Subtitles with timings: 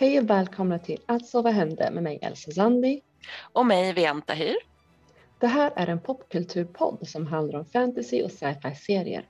[0.00, 3.00] Hej och välkomna till Alltså vad hände med mig Elsa Zandi.
[3.52, 4.56] Och mig Vianta Hyr.
[5.38, 9.28] Det här är en popkulturpodd som handlar om fantasy och sci-fi serier.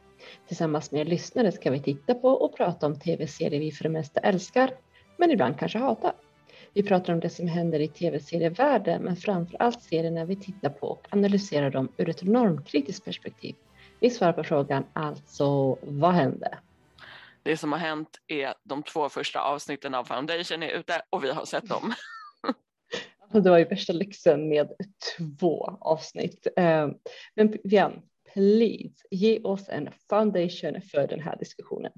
[0.48, 3.90] Tillsammans med er lyssnare ska vi titta på och prata om tv-serier vi för det
[3.90, 4.71] mesta älskar,
[5.17, 6.12] men ibland kanske hatar.
[6.74, 10.87] Vi pratar om det som händer i tv-serievärlden, men framför allt serierna vi tittar på
[10.87, 13.54] och analyserar dem ur ett normkritiskt perspektiv.
[14.00, 16.59] Vi svarar på frågan alltså, vad hände?
[17.42, 21.30] Det som har hänt är de två första avsnitten av Foundation är ute och vi
[21.30, 21.94] har sett dem.
[23.32, 24.68] Det var ju värsta lyxen med
[25.16, 26.46] två avsnitt.
[26.56, 26.88] Eh,
[27.34, 31.92] men Vian, please ge oss en foundation för den här diskussionen.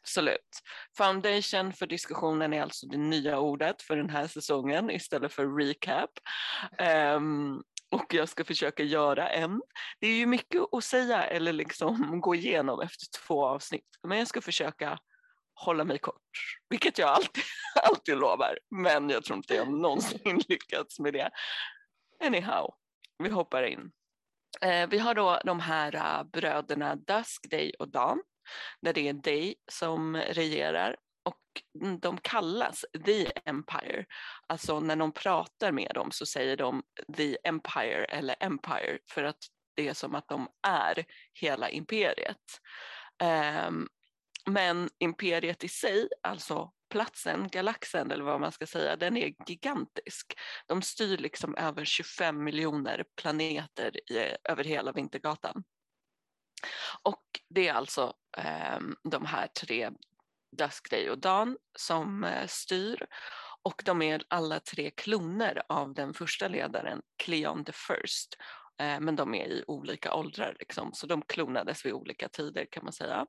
[0.00, 0.60] Absolut.
[0.96, 6.10] Foundation för diskussionen är alltså det nya ordet för den här säsongen istället för recap.
[7.16, 9.62] Um, och jag ska försöka göra en.
[10.00, 14.28] Det är ju mycket att säga eller liksom gå igenom efter två avsnitt, men jag
[14.28, 14.98] ska försöka
[15.54, 17.44] hålla mig kort, vilket jag alltid,
[17.82, 21.30] alltid lovar, men jag tror inte jag någonsin lyckats med det.
[22.24, 22.74] Anyhow,
[23.18, 23.92] vi hoppar in.
[24.60, 28.22] Eh, vi har då de här uh, bröderna Dusk, Day och Dawn,
[28.80, 30.96] där det är Day som regerar
[32.00, 34.04] de kallas The Empire.
[34.46, 36.82] Alltså när de pratar med dem så säger de
[37.16, 39.38] The Empire eller Empire för att
[39.74, 42.60] det är som att de är hela imperiet.
[43.68, 43.88] Um,
[44.46, 50.38] men imperiet i sig, alltså platsen, galaxen eller vad man ska säga, den är gigantisk.
[50.66, 55.64] De styr liksom över 25 miljoner planeter i, över hela Vintergatan.
[57.02, 59.90] Och det är alltså eh, de här tre,
[60.52, 63.06] Dusk, Day och Dan, som eh, styr.
[63.62, 68.36] Och de är alla tre kloner av den första ledaren, Cleon the First.
[68.80, 72.84] Eh, men de är i olika åldrar, liksom, så de klonades vid olika tider kan
[72.84, 73.26] man säga.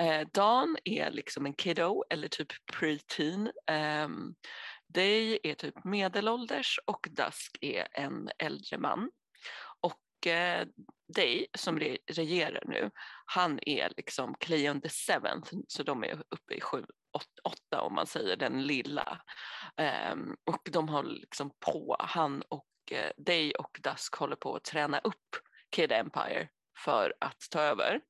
[0.00, 3.50] Eh, Dan är liksom en kiddo eller typ preteen.
[3.66, 4.34] Ehm,
[4.88, 9.10] Day är typ medelålders och Dusk är en äldre man.
[9.80, 10.26] Och
[11.16, 12.90] Day som regerar nu,
[13.26, 16.84] han är liksom Cleon the seventh, så de är uppe i sju,
[17.44, 19.20] åtta om man säger den lilla.
[20.12, 24.54] Um, och de har liksom på, han och eh, uh, Day och Dusk håller på
[24.54, 25.36] att träna upp
[25.70, 26.48] Kid Empire
[26.84, 28.00] för att ta över.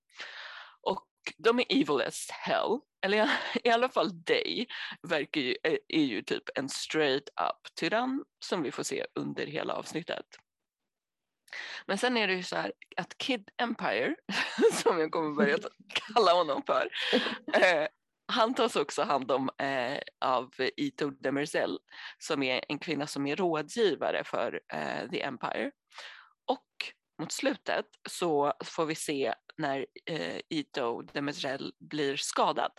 [0.81, 1.07] Och
[1.37, 3.31] de är evil as hell, eller
[3.65, 4.67] i alla fall Day
[5.03, 9.47] verkar ju, är, är ju typ en straight up tyrann som vi får se under
[9.47, 10.27] hela avsnittet.
[11.87, 14.15] Men sen är det ju så här att Kid Empire,
[14.73, 16.91] som jag kommer börja kalla honom för,
[17.55, 17.87] eh,
[18.33, 21.79] han tas också hand om eh, av Ito Demerzel
[22.19, 25.71] som är en kvinna som är rådgivare för eh, The Empire.
[26.47, 26.67] Och
[27.21, 32.73] mot slutet så får vi se när eh, Ito Demerzel blir skadad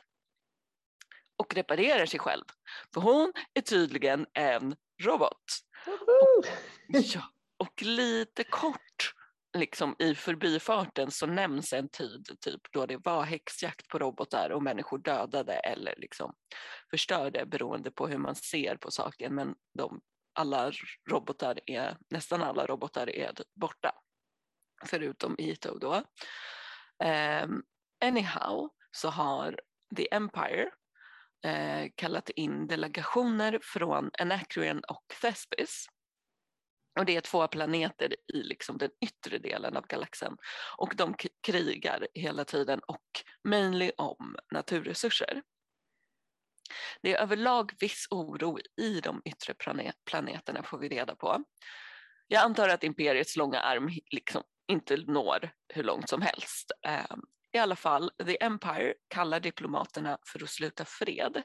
[1.37, 2.45] och reparerar sig själv.
[2.93, 5.43] För hon är tydligen en robot.
[5.85, 6.45] Och,
[6.87, 7.21] ja,
[7.59, 9.13] och lite kort
[9.57, 14.63] liksom i förbifarten så nämns en tid typ då det var häxjakt på robotar och
[14.63, 16.33] människor dödade eller liksom
[16.91, 19.35] förstörde beroende på hur man ser på saken.
[19.35, 20.01] Men de,
[20.33, 20.71] alla
[21.09, 23.91] robotar är, nästan alla robotar är typ borta.
[24.85, 25.95] Förutom Ito då.
[27.43, 27.63] Um,
[28.05, 29.59] anyhow så har
[29.95, 30.69] The Empire
[31.45, 35.87] eh, kallat in delegationer från Anacreon och Thespis
[36.99, 40.37] och det är två planeter i liksom den yttre delen av galaxen
[40.77, 43.05] och de krigar hela tiden och
[43.43, 45.41] mainly om naturresurser.
[47.01, 49.53] Det är överlag viss oro i de yttre
[50.05, 51.43] planeterna får vi reda på.
[52.27, 56.71] Jag antar att imperiets långa arm liksom inte når hur långt som helst.
[56.87, 57.21] Ehm,
[57.51, 61.43] I alla fall, The Empire kallar diplomaterna för att sluta fred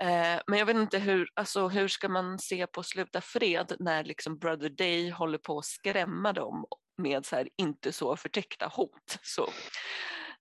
[0.00, 4.04] Eh, men jag vet inte hur, alltså, hur ska man se på sluta fred när
[4.04, 6.64] liksom Brother Day håller på att skrämma dem
[6.98, 9.18] med så här, inte så förtäckta hot.
[9.22, 9.48] Så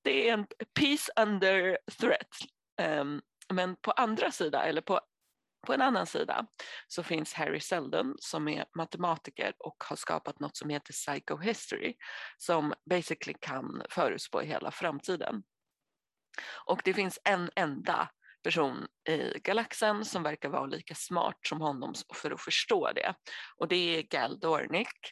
[0.01, 0.47] det är en
[0.79, 2.29] peace under threat.
[2.81, 3.21] Um,
[3.53, 4.99] men på andra sidan, eller på,
[5.67, 6.47] på en annan sida,
[6.87, 11.95] så finns Harry Seldon som är matematiker och har skapat något som heter psychohistory
[12.37, 15.43] som basically kan förutspå hela framtiden.
[16.65, 18.09] Och det finns en enda
[18.45, 23.13] person i galaxen som verkar vara lika smart som honom för att förstå det.
[23.57, 25.11] Och det är Gal Dornick.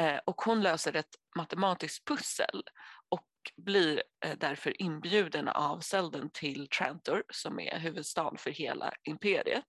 [0.00, 2.62] Eh, och hon löser ett matematiskt pussel
[3.08, 9.64] och blir eh, därför inbjuden av Selden till Trantor som är huvudstad för hela imperiet.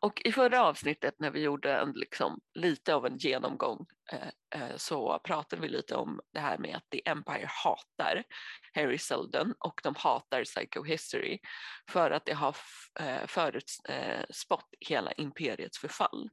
[0.00, 4.28] Och i förra avsnittet när vi gjorde en, liksom, lite av en genomgång eh,
[4.60, 8.24] eh, så pratade vi lite om det här med att The Empire hatar
[8.74, 11.38] Harry Seldon och de hatar Psychohistory
[11.90, 12.56] för att det har
[13.00, 16.30] eh, förutspått eh, hela imperiets förfall.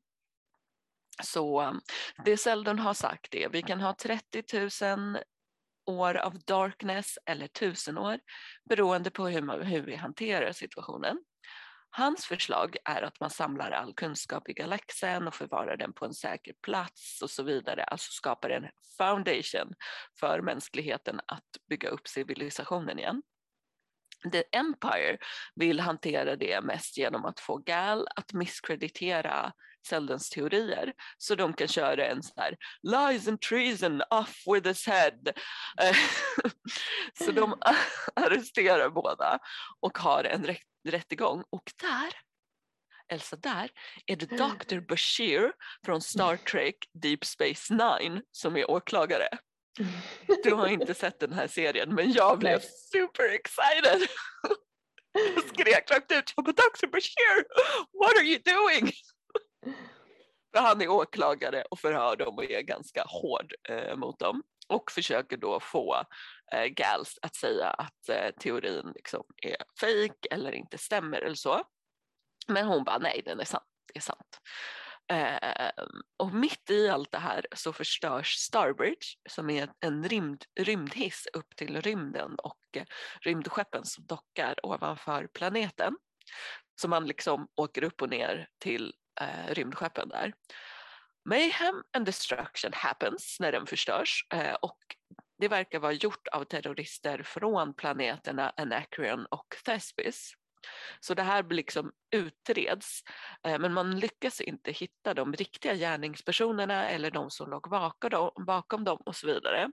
[1.23, 1.81] Så um,
[2.25, 4.43] det Seldon har sagt är vi kan ha 30
[4.85, 5.17] 000
[5.85, 8.19] år av darkness eller tusen år
[8.69, 11.23] beroende på hur, man, hur vi hanterar situationen.
[11.97, 16.13] Hans förslag är att man samlar all kunskap i galaxen och förvarar den på en
[16.13, 19.73] säker plats och så vidare, alltså skapar en foundation
[20.19, 23.21] för mänskligheten att bygga upp civilisationen igen.
[24.31, 25.17] The Empire
[25.55, 29.53] vill hantera det mest genom att få Gal att misskreditera
[29.87, 34.87] Seldens teorier så de kan köra en sån här lies and treason off with his
[34.87, 35.19] head.
[37.25, 37.61] så de
[38.15, 39.39] arresterar båda
[39.79, 40.43] och har en
[40.85, 42.13] rättegång och där
[43.07, 43.71] Elsa, där
[44.05, 44.79] är det Dr.
[44.79, 45.53] Bashir
[45.85, 49.27] från Star Trek Deep Space Nine som är åklagare.
[50.43, 52.59] Du har inte sett den här serien men jag blev
[52.91, 54.07] super excited.
[55.13, 56.87] Jag skrek rakt ut, jag bara Dr.
[56.87, 57.45] Bashir,
[57.99, 58.91] what are you doing?
[60.55, 64.91] För han är åklagare och förhör dem och är ganska hård eh, mot dem och
[64.91, 66.03] försöker då få
[66.53, 71.63] eh, Gals att säga att eh, teorin liksom är fejk eller inte stämmer eller så.
[72.47, 73.63] Men hon bara nej, den är sant.
[73.93, 74.39] Det är sant.
[75.11, 75.85] Eh,
[76.17, 81.55] och mitt i allt det här så förstörs Starbridge som är en rymd, rymdhiss upp
[81.55, 82.85] till rymden och eh,
[83.21, 85.97] rymdskeppen som dockar ovanför planeten.
[86.81, 90.33] Så man liksom åker upp och ner till eh, rymdskeppen där.
[91.29, 94.77] Mayhem and destruction happens när den förstörs eh, och
[95.37, 100.33] det verkar vara gjort av terrorister från planeterna Anacreon och Thespis.
[100.99, 103.03] Så det här liksom utreds
[103.47, 107.69] eh, men man lyckas inte hitta de riktiga gärningspersonerna eller de som låg
[108.45, 109.71] bakom dem och så vidare.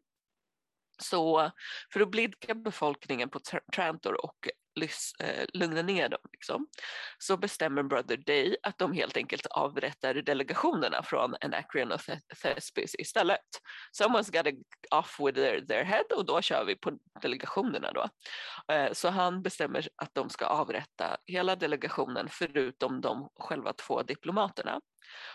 [0.98, 1.50] Så
[1.92, 3.40] för att blidka befolkningen på
[3.74, 4.48] Trantor och
[5.20, 6.66] eh, lugna ner dem liksom,
[7.18, 12.00] så bestämmer Brother Day att de helt enkelt avrättar delegationerna från Anacreon och
[12.42, 13.40] Thespis istället.
[14.02, 14.54] Someone's got
[14.90, 18.08] off with their, their head och då kör vi på delegationerna då.
[18.74, 24.80] Eh, så han bestämmer att de ska avrätta hela delegationen förutom de själva två diplomaterna.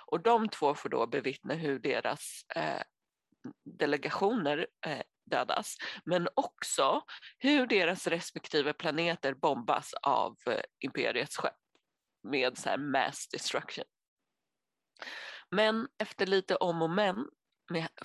[0.05, 2.81] Och de två får då bevittna hur deras eh,
[3.65, 5.75] delegationer eh, dödas,
[6.05, 7.01] men också
[7.37, 11.53] hur deras respektive planeter bombas av eh, imperiets skepp
[12.23, 13.85] med så här mass destruction.
[15.51, 17.25] Men efter lite om och men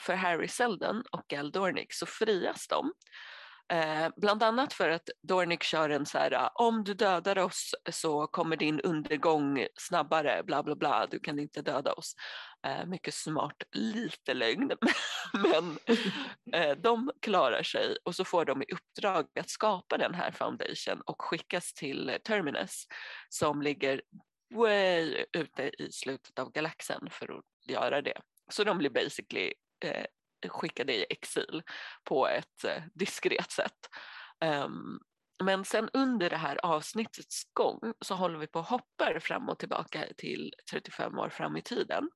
[0.00, 2.92] för Harry Seldon och Gal Dornick så frias de
[3.72, 7.74] Eh, bland annat för att Dornick kör en så här, ah, om du dödar oss
[7.90, 12.14] så kommer din undergång snabbare, bla bla bla, du kan inte döda oss.
[12.66, 14.72] Eh, mycket smart, lite lögn,
[15.32, 15.78] men
[16.54, 21.00] eh, de klarar sig och så får de i uppdrag att skapa den här foundation
[21.06, 22.86] och skickas till Terminus
[23.28, 24.02] som ligger
[24.54, 28.20] way ute i slutet av galaxen för att göra det.
[28.50, 29.52] Så de blir basically
[29.84, 30.04] eh,
[30.48, 31.62] skicka skickade i exil
[32.04, 33.88] på ett eh, diskret sätt.
[34.40, 34.98] Ehm,
[35.44, 39.58] men sen under det här avsnittets gång så håller vi på och hoppar fram och
[39.58, 42.10] tillbaka till 35 år fram i tiden.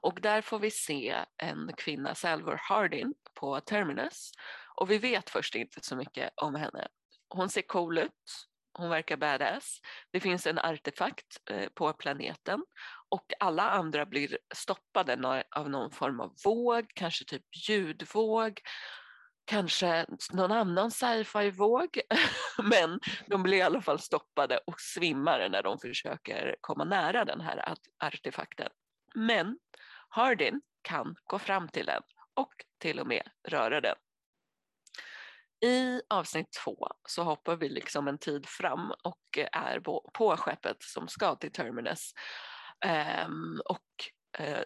[0.00, 4.32] Och där får vi se en kvinna, Salvor Hardin, på Terminus.
[4.76, 6.88] Och vi vet först inte så mycket om henne.
[7.28, 9.80] Hon ser cool ut, hon verkar badass.
[10.10, 12.64] Det finns en artefakt eh, på planeten
[13.12, 18.60] och alla andra blir stoppade av någon form av våg, kanske typ ljudvåg,
[19.44, 22.00] kanske någon annan sci-fi-våg,
[22.62, 27.40] men de blir i alla fall stoppade och svimmar när de försöker komma nära den
[27.40, 28.68] här artefakten.
[29.14, 29.58] Men
[30.08, 32.02] Hardin kan gå fram till den
[32.34, 33.96] och till och med röra den.
[35.64, 39.80] I avsnitt två så hoppar vi liksom en tid fram och är
[40.12, 42.12] på skeppet som ska till Terminus.
[42.86, 43.86] Um, och
[44.40, 44.62] uh,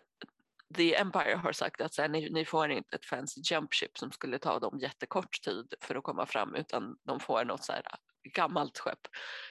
[0.74, 3.98] The Empire har sagt att så här, ni, ni, får inte ett fancy jump ship
[3.98, 7.72] som skulle ta dem jättekort tid för att komma fram utan de får något så
[7.72, 7.98] här ah,
[8.34, 9.00] gammalt skepp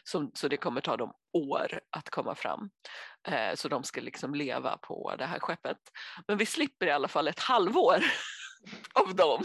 [0.04, 2.70] som, så det kommer ta dem år att komma fram.
[3.28, 5.78] Eh, så de ska liksom leva på det här skeppet.
[6.28, 8.04] Men vi slipper i alla fall ett halvår
[8.94, 9.44] av dem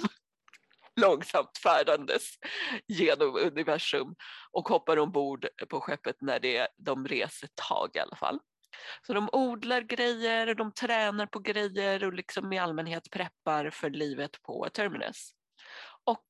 [0.96, 2.22] långsamt färdandes
[2.88, 4.14] genom universum
[4.50, 8.40] och hoppar ombord på skeppet när det, de reser ett tag i alla fall.
[9.06, 14.42] Så de odlar grejer, de tränar på grejer och liksom i allmänhet preppar för livet
[14.42, 15.30] på Terminus.
[16.04, 16.26] Och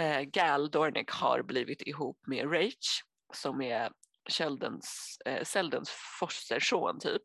[0.00, 3.02] eh, Gal Dornick har blivit ihop med Rach
[3.34, 3.90] som är
[4.28, 7.22] Sheldons, eh, Seldons fosterson typ.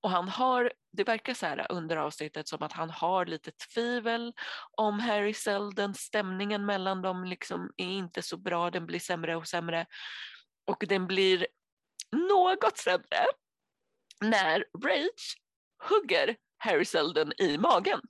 [0.00, 4.32] Och han har, det verkar så här under avsnittet som att han har lite tvivel
[4.76, 9.48] om Harry Selden, stämningen mellan dem liksom är inte så bra, den blir sämre och
[9.48, 9.86] sämre.
[10.66, 11.46] Och den blir
[12.12, 13.26] något sämre
[14.22, 15.36] när Rage
[15.88, 18.00] hugger Harry Seldon i magen.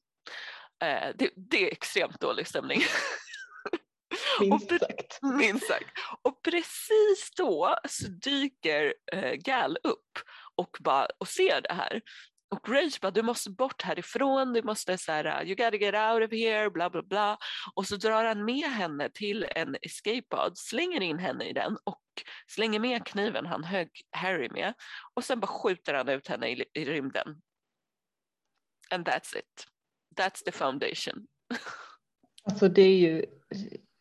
[0.85, 2.83] Eh, det, det, är extremt dålig stämning.
[4.41, 5.23] Minst sagt.
[5.23, 5.99] Minst sagt.
[6.23, 10.19] Och precis då så dyker eh, Gal upp
[10.55, 12.01] och, bara, och ser det här.
[12.53, 15.95] Och Rage bara, du måste bort härifrån, du måste så här, uh, you gotta get
[15.95, 17.39] out of here, bla bla bla.
[17.75, 21.79] Och så drar han med henne till en escape pod, slänger in henne i den
[21.85, 22.03] och
[22.47, 24.75] slänger med kniven han högg Harry med.
[25.15, 27.43] Och sen bara skjuter han ut henne i, i rymden.
[28.91, 29.67] And that's it.
[30.17, 31.27] That's the foundation.
[32.45, 33.25] Alltså det är ju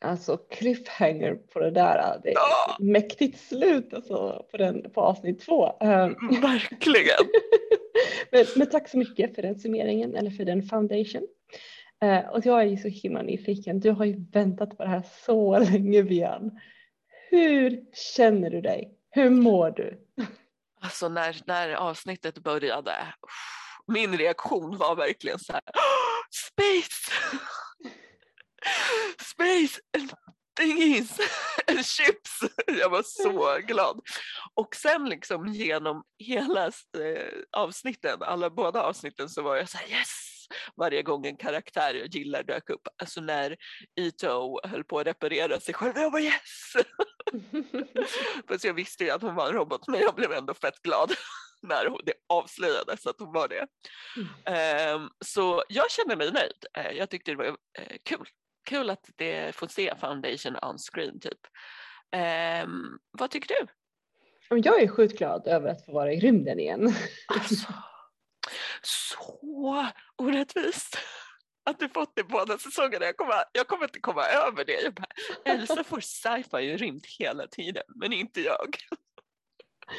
[0.02, 2.20] alltså cliffhanger på det där.
[2.24, 2.76] Det är oh!
[2.80, 5.78] mäktigt slut alltså på, den, på avsnitt två.
[5.80, 6.16] Ehm.
[6.42, 7.28] Verkligen.
[8.32, 11.28] men, men, tack så mycket för den summeringen eller för den foundation.
[12.06, 13.80] Uh, och jag är ju så himla nyfiken.
[13.80, 16.60] Du har ju väntat på det här så länge Bian.
[17.30, 18.98] Hur känner du dig?
[19.10, 20.08] Hur mår du?
[20.82, 22.94] Alltså när, när avsnittet började,
[23.88, 25.62] min reaktion var verkligen så här,
[26.32, 27.12] space!
[29.62, 30.14] Space and
[30.60, 31.20] thingies
[31.68, 32.40] and chips.
[32.68, 34.02] Jag var så glad.
[34.54, 37.28] Och sen liksom genom hela eh,
[37.58, 40.48] avsnitten, alla båda avsnitten så var jag så här yes!
[40.76, 42.88] Varje gång en karaktär jag gillar dök upp.
[43.02, 43.58] Alltså när
[43.96, 46.74] Ito höll på att reparera sig själv, jag var yes!
[48.48, 51.14] Fast jag visste ju att hon var en robot men jag blev ändå fett glad
[51.62, 53.68] när det avslöjades att hon var det.
[54.46, 54.96] Mm.
[54.96, 56.66] Um, så jag känner mig nöjd.
[56.78, 57.56] Uh, jag tyckte det var uh,
[58.06, 58.28] kul
[58.64, 61.40] kul att det får se Foundation on screen typ.
[62.64, 63.68] Um, vad tycker du?
[64.58, 66.94] Jag är sjukt glad över att få vara i rymden igen.
[67.28, 67.74] Alltså,
[68.82, 70.98] så orättvist
[71.64, 73.06] att du fått det båda säsongerna.
[73.06, 74.82] Jag kommer, jag kommer inte komma över det.
[74.82, 75.08] Jag bara,
[75.46, 78.76] Elsa får sci-fi i rymd hela tiden, men inte jag.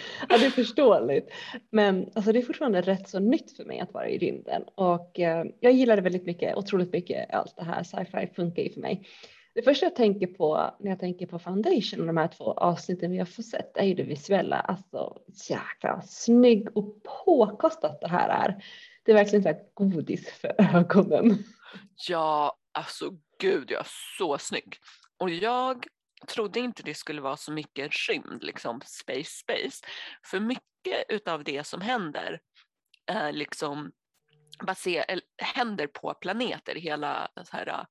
[0.29, 1.31] Ja, det är förståeligt.
[1.71, 5.21] Men alltså, det är fortfarande rätt så nytt för mig att vara i rymden och
[5.21, 7.35] eh, jag gillar det väldigt mycket, otroligt mycket.
[7.35, 9.07] Allt det här sci-fi funkar ju för mig.
[9.55, 13.11] Det första jag tänker på när jag tänker på Foundation och de här två avsnitten
[13.11, 14.57] vi har fått sett är ju det visuella.
[14.57, 15.19] Alltså
[15.49, 18.65] jäkla snygg och påkostat det här är.
[19.05, 21.45] Det är verkligen så här godis för ögonen.
[22.09, 23.83] Ja, alltså gud ja,
[24.19, 24.77] så snygg.
[25.19, 25.87] Och jag
[26.29, 29.87] trodde inte det skulle vara så mycket rymd, liksom space space.
[30.27, 32.41] För mycket utav det som händer
[33.07, 33.93] är liksom
[34.67, 36.75] baser, händer på planeter.
[36.75, 37.87] Hela, så här,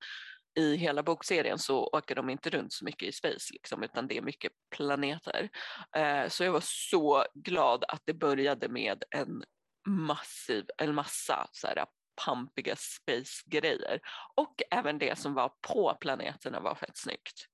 [0.56, 4.18] I hela bokserien så åker de inte runt så mycket i space liksom, utan det
[4.18, 5.50] är mycket planeter.
[5.96, 9.44] Eh, så jag var så glad att det började med en
[9.88, 11.86] massiv, en massa så här,
[12.26, 14.00] pampiga space-grejer.
[14.36, 17.48] Och även det som var på planeterna var fett snyggt.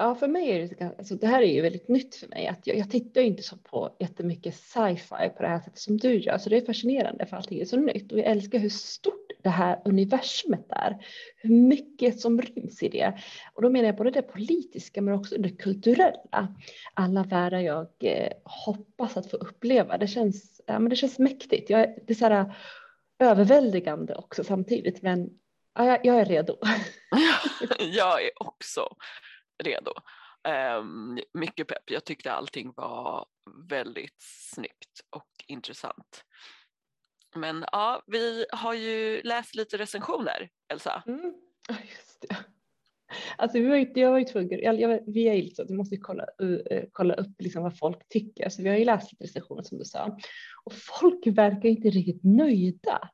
[0.00, 2.46] Ja, för mig är det, alltså det här är ju väldigt nytt för mig.
[2.46, 6.18] Att jag, jag tittar inte så på jättemycket sci-fi på det här sättet som du
[6.18, 9.30] gör, så det är fascinerande för allting är så nytt och jag älskar hur stort
[9.42, 10.98] det här universumet är,
[11.36, 13.18] hur mycket som ryms i det.
[13.54, 16.56] Och då menar jag både det politiska men också det kulturella.
[16.94, 19.98] Alla världar jag eh, hoppas att få uppleva.
[19.98, 21.70] Det känns, ja, men det känns mäktigt.
[21.70, 22.52] Jag, det är så här eh,
[23.18, 25.30] överväldigande också samtidigt, men
[25.74, 26.56] ja, jag, jag är redo.
[27.78, 28.88] jag är också
[29.64, 29.92] redo.
[30.48, 31.90] Um, ehm, mycket pepp.
[31.90, 33.26] Jag tyckte allting var
[33.68, 34.22] väldigt
[34.52, 36.24] snyggt och intressant.
[37.36, 41.02] Men ja, vi har ju läst lite recensioner, Elsa.
[41.06, 41.34] Mm.
[41.68, 42.36] Just det.
[43.36, 45.74] Alltså, vi var ju, jag var ju tvungen, jag, jag, vi är ju liksom, vi
[45.74, 46.60] måste kolla, uh,
[46.92, 49.84] kolla upp liksom vad folk tycker, så vi har ju läst lite recensioner som du
[49.84, 50.18] sa.
[50.64, 53.10] Och folk verkar inte riktigt nöjda.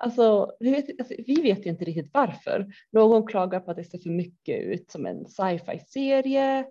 [0.00, 2.66] Alltså vi, vet, alltså, vi vet ju inte riktigt varför.
[2.90, 6.66] Någon klagar på att det ser för mycket ut som en sci-fi serie.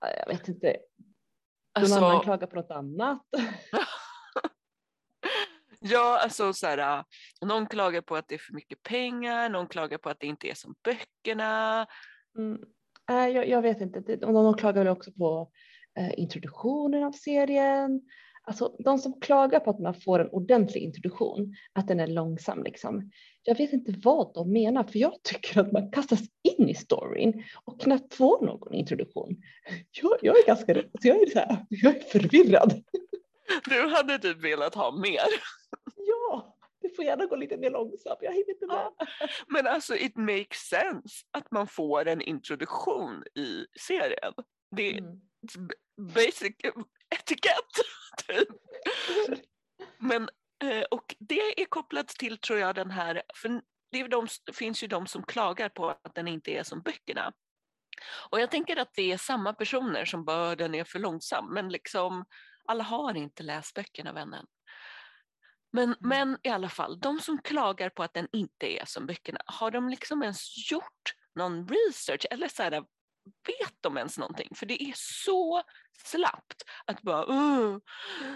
[0.00, 0.66] Jag vet inte.
[0.66, 1.98] Någon alltså...
[1.98, 3.22] annan klagar på något annat.
[5.80, 7.04] ja, alltså så här,
[7.40, 10.48] någon klagar på att det är för mycket pengar, någon klagar på att det inte
[10.48, 11.86] är som böckerna.
[12.38, 12.60] Mm.
[13.10, 15.50] Äh, jag, jag, vet inte, någon klagar väl också på
[15.98, 18.00] eh, introduktionen av serien.
[18.46, 22.62] Alltså de som klagar på att man får en ordentlig introduktion, att den är långsam
[22.62, 23.10] liksom.
[23.42, 27.44] Jag vet inte vad de menar, för jag tycker att man kastas in i storyn
[27.64, 29.36] och knappt får någon introduktion.
[29.90, 32.84] Jag, jag är ganska, alltså jag är så här, jag är förvirrad.
[33.64, 35.26] Du hade typ velat ha mer.
[35.96, 38.76] Ja, det får gärna gå lite mer långsamt, jag hinner inte med.
[38.76, 39.06] Ja,
[39.48, 44.32] men alltså it makes sense att man får en introduktion i serien.
[44.76, 45.20] Det, mm
[45.96, 46.56] basic
[47.14, 47.72] etikett.
[48.26, 48.48] Typ.
[49.98, 50.28] Men,
[50.64, 53.60] eh, och det är kopplat till, tror jag, den här, för
[53.92, 57.32] det, de, finns ju de som klagar på att den inte är som böckerna.
[58.30, 61.68] Och jag tänker att det är samma personer som bör den är för långsam, men
[61.68, 62.24] liksom
[62.64, 64.46] alla har inte läst böckerna vännen.
[65.72, 65.96] Men, mm.
[66.00, 69.70] men i alla fall, de som klagar på att den inte är som böckerna, har
[69.70, 72.84] de liksom ens gjort någon research eller så här,
[73.46, 74.48] vet de ens någonting?
[74.54, 75.62] För det är så
[76.04, 77.78] slappt att bara, uh,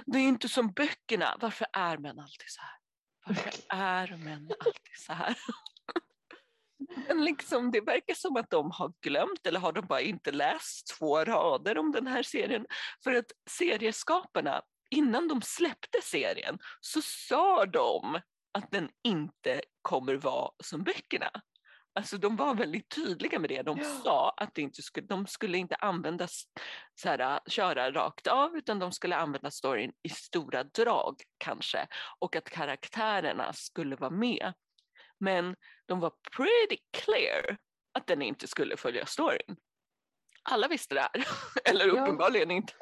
[0.06, 1.36] det är inte som böckerna.
[1.40, 2.78] Varför är män alltid så här?
[3.26, 5.36] Varför är män alltid så här?
[7.08, 10.86] Men liksom, det verkar som att de har glömt eller har de bara inte läst
[10.98, 12.66] två rader om den här serien.
[13.04, 18.20] För att serieskaparna, innan de släppte serien så sa de
[18.52, 21.30] att den inte kommer vara som böckerna.
[21.98, 23.62] Alltså de var väldigt tydliga med det.
[23.62, 26.28] De sa att det inte skulle, de skulle inte använda
[26.94, 31.86] så här, köra rakt av utan de skulle använda storyn i stora drag kanske
[32.18, 34.52] och att karaktärerna skulle vara med.
[35.20, 37.56] Men de var pretty clear
[37.92, 39.56] att den inte skulle följa storyn.
[40.42, 41.26] Alla visste det här,
[41.64, 42.72] eller uppenbarligen inte.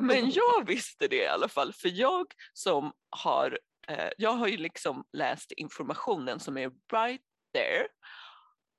[0.00, 3.58] Men jag visste det i alla fall för jag som har,
[3.88, 7.22] eh, jag har ju liksom läst informationen som är right
[7.58, 7.88] there.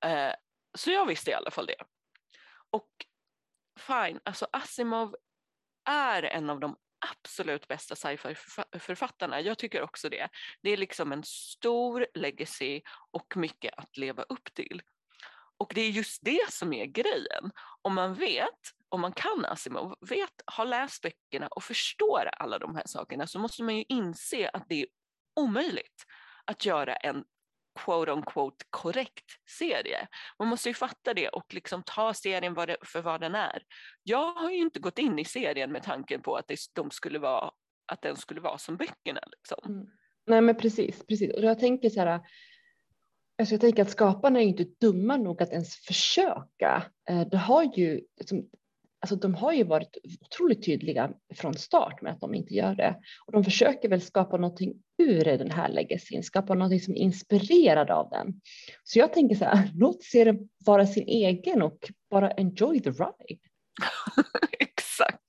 [0.05, 0.33] Eh,
[0.77, 1.83] så jag visste i alla fall det.
[2.69, 2.89] Och
[3.79, 5.15] fine, alltså Asimov
[5.89, 6.75] är en av de
[7.11, 8.35] absolut bästa sci-fi
[8.79, 9.41] författarna.
[9.41, 10.29] Jag tycker också det.
[10.61, 12.81] Det är liksom en stor legacy
[13.11, 14.81] och mycket att leva upp till.
[15.57, 17.51] Och det är just det som är grejen.
[17.81, 18.59] Om man vet,
[18.89, 23.39] om man kan Asimov, vet, har läst böckerna och förstår alla de här sakerna så
[23.39, 24.87] måste man ju inse att det är
[25.35, 26.05] omöjligt
[26.45, 27.23] att göra en
[27.75, 29.25] quote on quote korrekt
[29.59, 30.07] serie.
[30.39, 33.63] Man måste ju fatta det och liksom ta serien för vad den är.
[34.03, 37.19] Jag har ju inte gått in i serien med tanken på att, det, de skulle
[37.19, 37.51] vara,
[37.85, 39.21] att den skulle vara som böckerna.
[39.31, 39.73] Liksom.
[39.73, 39.87] Mm.
[40.27, 41.33] Nej men precis, precis.
[41.33, 42.19] Och jag tänker så här,
[43.39, 46.83] alltså jag tänker att skaparna är ju inte dumma nog att ens försöka.
[47.09, 48.49] Eh, det har ju, liksom,
[48.99, 52.95] alltså de har ju varit otroligt tydliga från start med att de inte gör det.
[53.25, 57.91] Och de försöker väl skapa någonting ur den här legacyn, skapa någonting som är inspirerad
[57.91, 58.41] av den.
[58.83, 63.41] Så jag tänker så här, låt serien vara sin egen och bara enjoy the ride.
[64.59, 65.23] Exakt.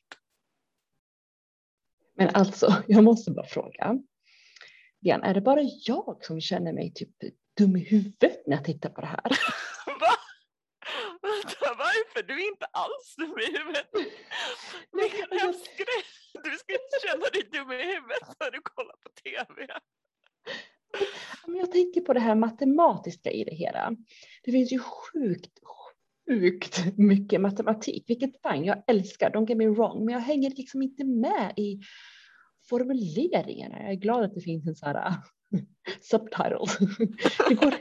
[2.17, 3.99] Men alltså, jag måste bara fråga.
[5.01, 7.11] Diana, är det bara jag som känner mig typ
[7.59, 9.23] dum i huvudet när jag tittar på det här?
[12.21, 12.35] Varför?
[12.35, 13.87] Du är inte alls dum i huvudet.
[14.93, 16.05] Det är en hemsk grej.
[16.45, 19.67] Du ska inte känna dig dum i huvudet när du kollar på TV.
[21.47, 23.97] Jag tänker på det här matematiska i det hela.
[24.43, 25.59] Det finns ju sjukt,
[26.27, 30.83] sjukt mycket matematik, vilket fine, jag älskar, don't get me wrong, men jag hänger liksom
[30.83, 31.81] inte med i
[32.69, 33.83] formuleringarna.
[33.83, 35.13] Jag är glad att det finns en sån här
[36.01, 36.79] Subtitles.
[37.49, 37.75] Det går,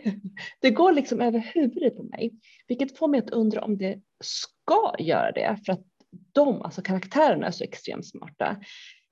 [0.62, 2.32] det går liksom över huvudet på mig,
[2.68, 5.86] vilket får mig att undra om det ska göra det för att
[6.34, 8.58] de, alltså karaktärerna är så extremt smarta.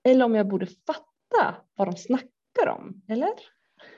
[0.03, 3.33] Eller om jag borde fatta vad de snackar om, eller?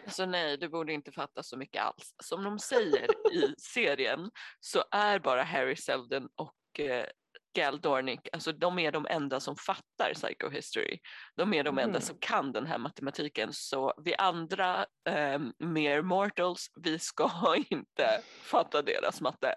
[0.05, 2.15] Alltså nej, du borde inte fatta så mycket alls.
[2.23, 7.05] Som de säger i serien så är bara Harry Seldon och eh,
[7.53, 10.99] Gal Dornick, alltså de är de enda som fattar psychohistory.
[11.35, 12.01] De är de enda mm.
[12.01, 18.81] som kan den här matematiken så vi andra eh, mer mortals, vi ska inte fatta
[18.81, 19.53] deras matte.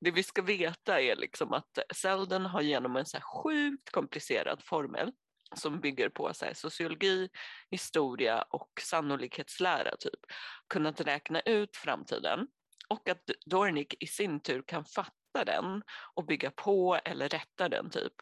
[0.00, 4.62] Det vi ska veta är liksom att Seldon har genom en så här sjukt komplicerad
[4.64, 5.12] formel
[5.56, 7.28] som bygger på så sociologi,
[7.70, 10.20] historia och sannolikhetslära typ,
[10.68, 12.46] kunnat räkna ut framtiden
[12.88, 15.82] och att Dornick i sin tur kan fatta den
[16.14, 18.12] och bygga på eller rätta den typ.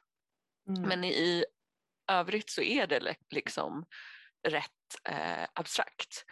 [0.68, 0.88] Mm.
[0.88, 1.44] Men i
[2.10, 3.84] övrigt så är det liksom
[4.48, 6.24] rätt eh, abstrakt.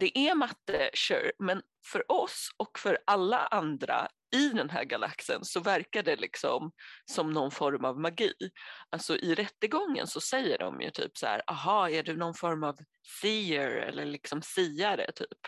[0.00, 5.44] Det är matte, sure, men för oss och för alla andra i den här galaxen
[5.44, 6.72] så verkar det liksom
[7.04, 8.32] som någon form av magi.
[8.90, 12.64] Alltså i rättegången så säger de ju typ så här, aha, är du någon form
[12.64, 12.76] av
[13.22, 15.38] seer eller liksom siare typ?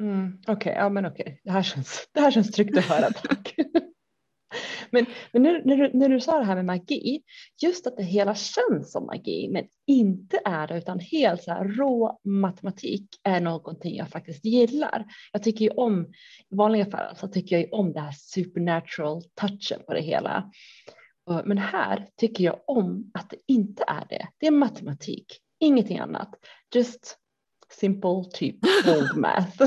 [0.00, 1.38] Mm, okej, okay, ja men okej, okay.
[1.44, 3.54] det, här känns, det här känns tryggt att höra, tack.
[4.90, 7.22] Men, men när, när, du, när du sa det här med magi,
[7.62, 11.64] just att det hela känns som magi, men inte är det, utan helt så här
[11.64, 15.04] rå matematik är någonting jag faktiskt gillar.
[15.32, 16.06] Jag tycker ju om,
[16.50, 20.50] i vanliga fall så tycker jag ju om det här supernatural touchen på det hela.
[21.44, 24.28] Men här tycker jag om att det inte är det.
[24.38, 25.26] Det är matematik,
[25.60, 26.34] ingenting annat.
[26.74, 27.18] Just
[27.70, 29.62] simple typ old math.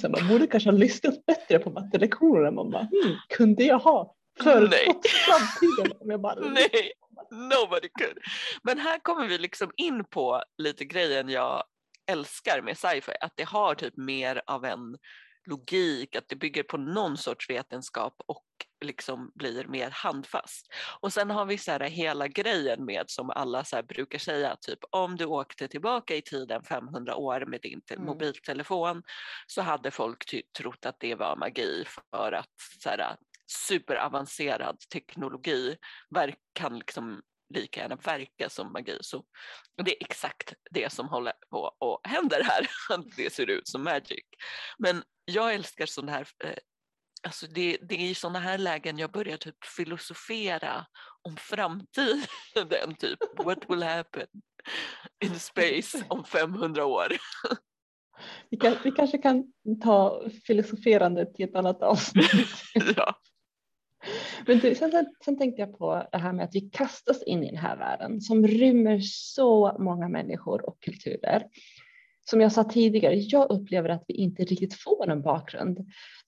[0.00, 2.50] Så man borde kanske ha lyssnat bättre på mattelektionerna.
[2.50, 6.92] Man bara, hmm, kunde jag ha förutspått framtiden om jag bara Nej.
[7.30, 8.18] Nobody could.
[8.62, 11.64] Men här kommer vi liksom in på lite grejen jag
[12.10, 14.96] älskar med sci-fi, att det har typ mer av en
[15.46, 18.44] logik, att det bygger på någon sorts vetenskap och
[18.84, 20.74] liksom blir mer handfast.
[21.00, 24.78] Och sen har vi så här hela grejen med som alla så brukar säga, typ
[24.90, 28.04] om du åkte tillbaka i tiden 500 år med din mm.
[28.04, 29.02] mobiltelefon
[29.46, 35.76] så hade folk ty- trott att det var magi för att så här, superavancerad teknologi
[36.52, 37.22] kan liksom
[37.54, 38.98] lika gärna verka som magi.
[39.00, 39.24] Så
[39.84, 42.68] det är exakt det som håller på och händer här,
[43.16, 44.24] det ser ut som magic.
[44.78, 46.56] Men jag älskar sån här eh,
[47.26, 50.86] Alltså det, det är i sådana här lägen jag börjar typ filosofera
[51.22, 54.26] om framtiden, typ what will happen
[55.24, 57.06] in space om 500 år.
[58.50, 59.52] Vi, kan, vi kanske kan
[59.82, 62.48] ta filosoferandet till ett annat avsnitt.
[62.96, 63.14] ja.
[64.46, 67.44] Men du, sen, sen, sen, tänkte jag på det här med att vi kastas in
[67.44, 71.46] i den här världen som rymmer så många människor och kulturer.
[72.30, 75.78] Som jag sa tidigare, jag upplever att vi inte riktigt får en bakgrund.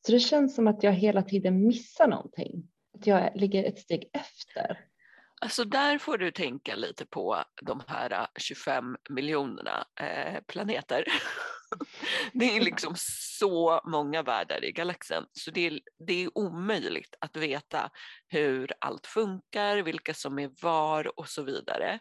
[0.07, 2.69] Så det känns som att jag hela tiden missar någonting.
[2.99, 4.79] Att jag ligger ett steg efter.
[5.41, 11.05] Alltså där får du tänka lite på de här 25 miljonerna eh, planeter.
[12.33, 12.95] det är liksom
[13.39, 17.91] så många världar i galaxen så det är, det är omöjligt att veta
[18.29, 22.01] hur allt funkar, vilka som är var och så vidare.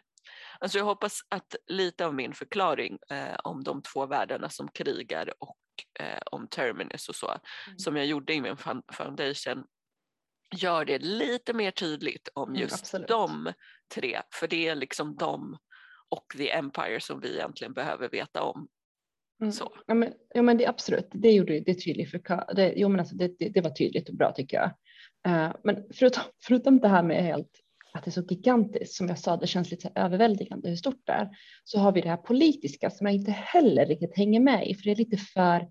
[0.60, 5.34] Alltså jag hoppas att lite av min förklaring eh, om de två världarna som krigar
[5.38, 5.56] och
[6.00, 7.78] eh, om Terminus och så, mm.
[7.78, 8.56] som jag gjorde i min
[8.92, 9.64] foundation,
[10.56, 13.52] gör det lite mer tydligt om mm, just mm, de
[13.94, 15.58] tre, för det är liksom de
[16.08, 18.68] och The Empire som vi egentligen behöver veta om.
[19.40, 19.52] Mm.
[19.52, 19.72] Så.
[19.86, 23.16] Ja, men, ja men det absolut, det gjorde det tydligt för det, jo, men alltså,
[23.16, 24.70] det, det, det var tydligt och bra tycker jag.
[25.28, 27.50] Uh, men förutom, förutom det här med helt
[27.94, 31.12] att det är så gigantiskt, som jag sa, det känns lite överväldigande hur stort det
[31.12, 31.28] är,
[31.64, 34.84] så har vi det här politiska som jag inte heller riktigt hänger med i, för
[34.84, 35.68] det är lite för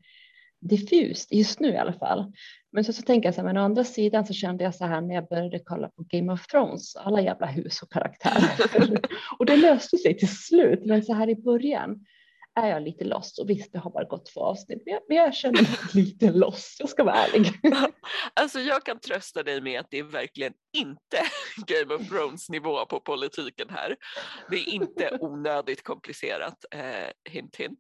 [0.67, 2.33] diffust just nu i alla fall.
[2.71, 4.85] Men så, så tänker jag så här, men å andra sidan så kände jag så
[4.85, 8.99] här när jag började kolla på Game of Thrones, alla jävla hus och karaktärer.
[9.39, 12.05] och det löste sig till slut, men så här i början
[12.55, 15.17] är jag lite lost och visst det har bara gått två avsnitt men jag, men
[15.17, 17.51] jag känner mig lite lost, jag ska vara ärlig.
[18.33, 21.17] Alltså jag kan trösta dig med att det är verkligen inte
[21.67, 23.95] Game of Thrones nivå på politiken här.
[24.49, 27.79] Det är inte onödigt komplicerat, eh, hint hint.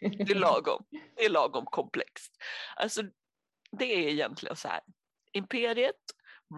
[0.00, 0.84] det är lagom,
[1.16, 2.32] det är lagom komplext.
[2.76, 3.02] Alltså
[3.78, 4.80] det är egentligen så här,
[5.32, 5.96] imperiet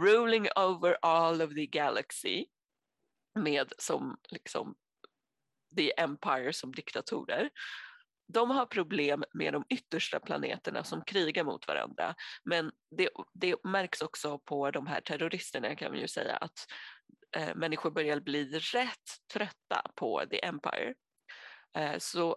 [0.02, 2.46] ruling over all of the galaxy
[3.34, 4.74] med som liksom
[5.76, 7.50] The Empire som diktatorer.
[8.26, 12.14] De har problem med de yttersta planeterna som krigar mot varandra.
[12.44, 16.66] Men det, det märks också på de här terroristerna kan vi ju säga att
[17.36, 20.94] eh, människor börjar bli rätt trötta på The Empire.
[21.76, 22.36] Eh, så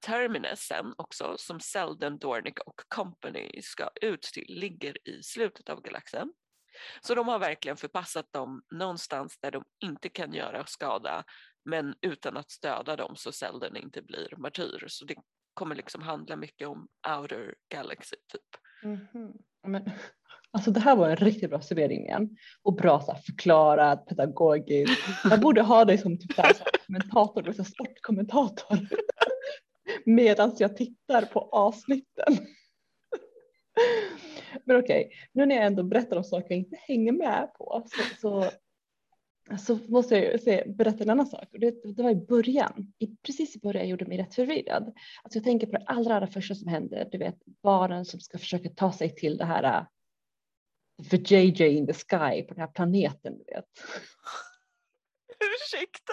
[0.00, 6.32] Terminusen också, som Selden, Dornick och Company ska ut till, ligger i slutet av galaxen.
[7.00, 11.24] Så de har verkligen förpassat dem någonstans där de inte kan göra skada
[11.64, 14.84] men utan att stödja dem så Selden inte blir martyr.
[14.88, 15.14] Så det
[15.54, 18.42] kommer liksom handla mycket om outer galaxy typ.
[18.84, 19.32] Mm -hmm.
[19.66, 19.90] men,
[20.50, 25.02] alltså det här var en riktigt bra servering igen och bra så här, förklarat pedagogiskt.
[25.24, 28.78] Jag borde ha dig som typ så här, så här, kommentator, alltså sportkommentator
[30.04, 32.38] medan jag tittar på avsnitten.
[34.64, 37.84] Men okej, okay, nu när jag ändå berättar om saker jag inte hänger med på
[37.86, 38.50] så, så
[39.58, 41.48] så måste jag säga, berätta en annan sak.
[41.52, 44.94] Det, det var i början, i, precis i början jag gjorde mig rätt förvirrad.
[45.22, 48.38] Alltså jag tänker på det allra, allra första som händer, du vet barnen som ska
[48.38, 49.86] försöka ta sig till det här
[51.10, 53.64] för JJ in the sky på den här planeten, du vet.
[55.40, 56.12] Ursäkta?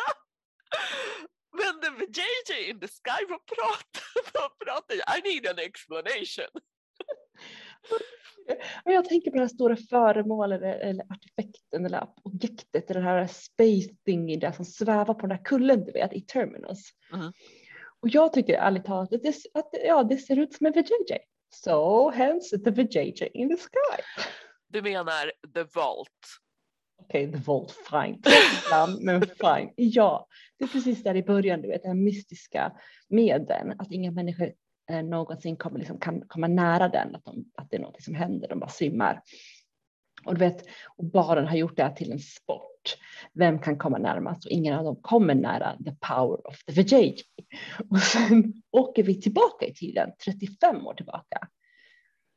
[1.52, 5.18] Men the JJ in the sky, vad pratar, vad pratar jag?
[5.18, 6.62] I need an explanation
[8.84, 14.36] jag tänker på det här stora föremålet eller artefakten eller objektet, det här space thingy
[14.36, 16.90] där som svävar på den här kullen du vet i Terminus.
[17.14, 17.32] Mm.
[18.02, 21.18] Och jag tycker ärligt talat att det, att ja, det ser ut som en VJJ.
[21.50, 24.04] So hence the VJJ in the sky.
[24.68, 26.10] Du menar the vault?
[27.02, 28.22] Okej, okay, the vault, fine.
[29.00, 29.74] men fine.
[29.76, 32.72] Ja, det är precis där i början, du vet, den mystiska
[33.08, 34.54] med den, att inga människor
[34.90, 38.16] eh, någonsin kommer, liksom, kan komma nära den, att, de, att det är något som
[38.16, 39.22] händer, de bara svimmar.
[40.26, 40.66] Och du vet,
[40.98, 42.98] och baren har gjort det här till en sport.
[43.34, 44.46] Vem kan komma närmast?
[44.46, 47.22] Och ingen av dem kommer nära the power of the VJJ.
[47.90, 51.48] Och sen åker vi tillbaka i tiden, 35 år tillbaka.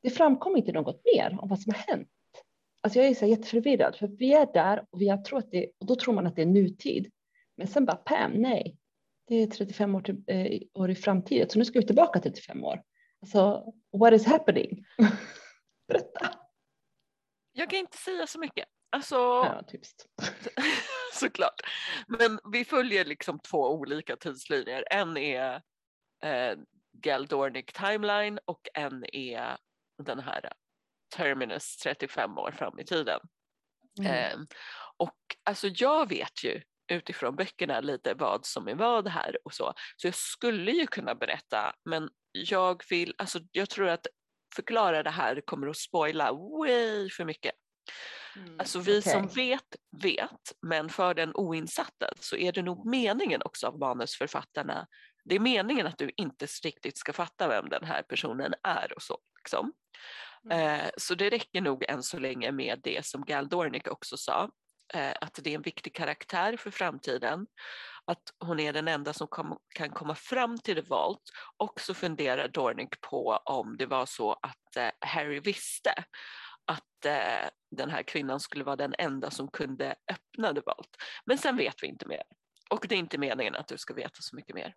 [0.02, 2.08] Det framkommer inte något mer om vad som har hänt.
[2.80, 5.86] alltså jag är så jätteförvirrad för vi är där och, vi tror att det, och
[5.86, 7.10] då tror man att det är nutid.
[7.56, 8.76] Men sen bara pam, nej,
[9.28, 12.64] det är 35 år, till, eh, år i framtiden så nu ska vi tillbaka 35
[12.64, 12.82] år.
[13.22, 13.64] Alltså,
[13.98, 14.84] what is happening?
[15.88, 16.34] Berätta.
[17.52, 18.68] Jag kan inte säga så mycket.
[18.90, 20.06] Alltså, ja, typiskt.
[21.12, 21.60] såklart.
[22.08, 24.84] Men vi följer liksom två olika tidslinjer.
[24.90, 25.62] En är
[26.24, 26.56] eh,
[26.92, 29.56] Galdornic Timeline och en är
[30.02, 30.52] den här
[31.16, 33.20] Terminus 35 år fram i tiden.
[33.98, 34.12] Mm.
[34.12, 34.38] Eh,
[34.96, 39.74] och alltså jag vet ju utifrån böckerna lite vad som är vad här och så.
[39.96, 44.06] Så jag skulle ju kunna berätta men jag vill, alltså jag tror att
[44.54, 47.52] förklara det här kommer att spoila way för mycket.
[48.36, 49.12] Mm, alltså vi okay.
[49.12, 54.86] som vet, vet, men för den oinsatta så är det nog meningen också av manusförfattarna.
[55.24, 59.02] Det är meningen att du inte riktigt ska fatta vem den här personen är och
[59.02, 59.18] så.
[59.38, 59.72] Liksom.
[60.44, 60.80] Mm.
[60.80, 64.50] Eh, så det räcker nog än så länge med det som Gal Dornick också sa,
[64.94, 67.46] Eh, att det är en viktig karaktär för framtiden,
[68.04, 71.22] att hon är den enda som kom, kan komma fram till The Vault
[71.56, 75.94] och så funderar Dornick på om det var så att eh, Harry visste
[76.64, 80.96] att eh, den här kvinnan skulle vara den enda som kunde öppna The Vault.
[81.24, 82.22] Men sen vet vi inte mer.
[82.70, 84.74] Och det är inte meningen att du ska veta så mycket mer.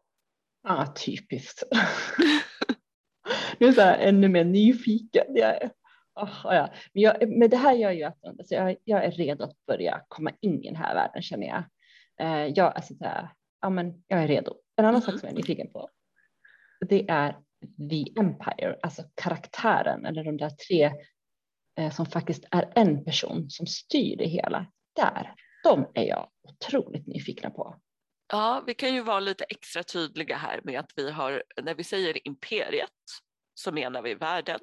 [0.63, 1.63] Ja, ah, typiskt.
[3.59, 5.25] nu är jag ännu mer nyfiken.
[5.35, 5.71] Jag är,
[6.15, 6.69] oh, ja.
[6.93, 10.01] men, jag, men det här gör ju att alltså jag, jag, är redo att börja
[10.07, 11.63] komma in i den här världen känner jag.
[12.19, 13.29] Eh, jag, alltså, här,
[13.61, 14.55] ja, men jag är redo.
[14.75, 15.01] En annan mm.
[15.01, 15.89] sak som jag är nyfiken på.
[16.87, 17.31] Det är
[17.89, 20.91] The Empire, alltså karaktären eller de där tre
[21.79, 24.65] eh, som faktiskt är en person som styr det hela.
[24.95, 27.79] Där, de är jag otroligt nyfikna på.
[28.27, 31.83] Ja, vi kan ju vara lite extra tydliga här med att vi har, när vi
[31.83, 32.89] säger imperiet
[33.53, 34.59] så menar vi världen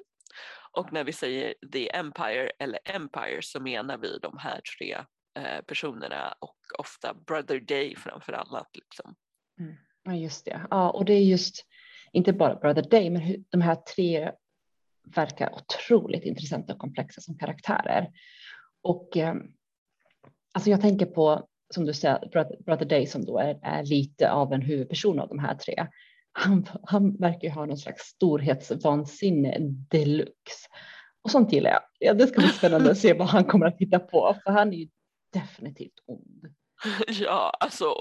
[0.73, 4.97] och när vi säger the empire eller empire så menar vi de här tre
[5.39, 8.69] eh, personerna och ofta brother day framför annat.
[8.73, 9.15] Liksom.
[9.59, 9.75] Mm.
[10.03, 10.61] Ja, just det.
[10.69, 11.65] Ja, och det är just
[12.11, 14.31] inte bara brother day, men hur de här tre
[15.03, 18.11] verkar otroligt intressanta och komplexa som karaktärer.
[18.81, 19.35] Och eh,
[20.51, 22.29] alltså jag tänker på, som du säger,
[22.65, 25.87] Brother Day som då är, är lite av en huvudperson av de här tre.
[26.33, 29.57] Han, han verkar ju ha någon slags storhetsvansinne
[29.89, 30.67] deluxe.
[31.23, 31.81] Och sånt gillar jag.
[31.99, 34.73] Ja, det ska bli spännande att se vad han kommer att hitta på, för han
[34.73, 34.87] är ju
[35.33, 36.45] definitivt ond.
[37.07, 37.95] Ja, alltså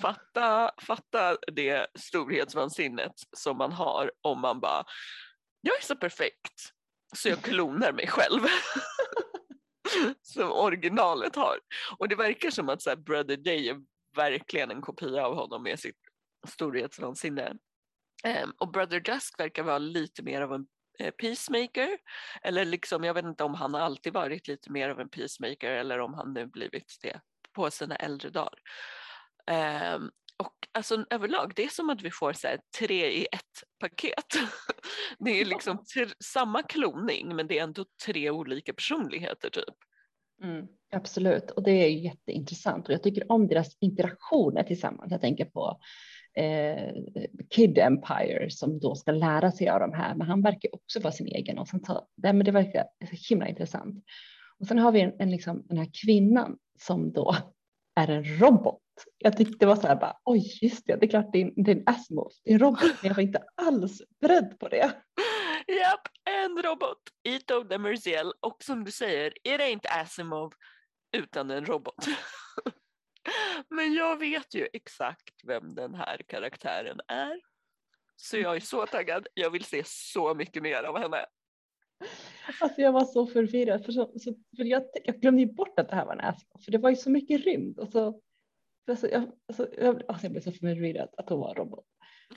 [0.00, 4.84] fatta, fatta det storhetsvansinnet som man har om man bara
[5.66, 6.72] jag är så perfekt
[7.16, 8.40] så jag klonar mig själv.
[10.22, 11.58] som originalet har.
[11.98, 13.76] Och det verkar som att så här, Brother Day är
[14.16, 16.03] verkligen en kopia av honom med sitt
[16.48, 17.56] storhetsvansinne.
[18.24, 20.66] Um, och Brother Dusk verkar vara lite mer av en
[20.98, 21.98] eh, peacemaker.
[22.42, 25.98] Eller liksom, jag vet inte om han alltid varit lite mer av en peacemaker eller
[25.98, 27.20] om han nu blivit det
[27.52, 28.58] på sina äldre dagar.
[29.96, 33.62] Um, och alltså överlag, det är som att vi får så här, tre i ett
[33.80, 34.26] paket.
[35.18, 35.84] Det är liksom
[36.24, 39.74] samma kloning men det är ändå tre olika personligheter typ.
[40.42, 45.12] Mm, absolut, och det är jätteintressant och jag tycker om deras interaktioner tillsammans.
[45.12, 45.80] Jag tänker på
[46.34, 46.94] eh,
[47.50, 51.12] Kid Empire som då ska lära sig av de här, men han verkar också vara
[51.12, 54.04] sin egen och sen ta, det, men det verkar så himla intressant.
[54.58, 57.36] Och sen har vi en, en liksom, den här kvinnan som då
[57.96, 58.80] är en robot.
[59.18, 61.52] Jag tyckte det var så här bara, oj just det, det är klart det är,
[61.56, 64.68] det är en Asimov, det är en robot, men jag var inte alls beredd på
[64.68, 64.92] det.
[65.68, 70.52] Japp, en robot, Ito Demerziel och som du säger, är det inte Asimov
[71.16, 72.06] utan en robot.
[73.68, 77.40] men jag vet ju exakt vem den här karaktären är.
[78.16, 81.26] Så jag är så taggad, jag vill se så mycket mer av henne.
[82.60, 85.88] Alltså jag var så förvirrad för, så, så, för jag, jag glömde ju bort att
[85.88, 88.20] det här var en Ascot för det var ju så mycket rymd och så.
[88.90, 91.84] Alltså jag, alltså jag, alltså jag blev så förvirrad att hon var robot.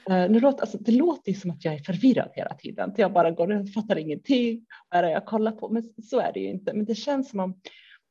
[0.09, 2.89] Uh, nu låter, alltså det låter ju som att jag är förvirrad hela tiden.
[2.89, 4.65] Att jag bara går och fattar ingenting.
[4.89, 5.69] Vad är det jag kollar på?
[5.69, 6.73] Men så är det ju inte.
[6.73, 7.61] Men det känns som om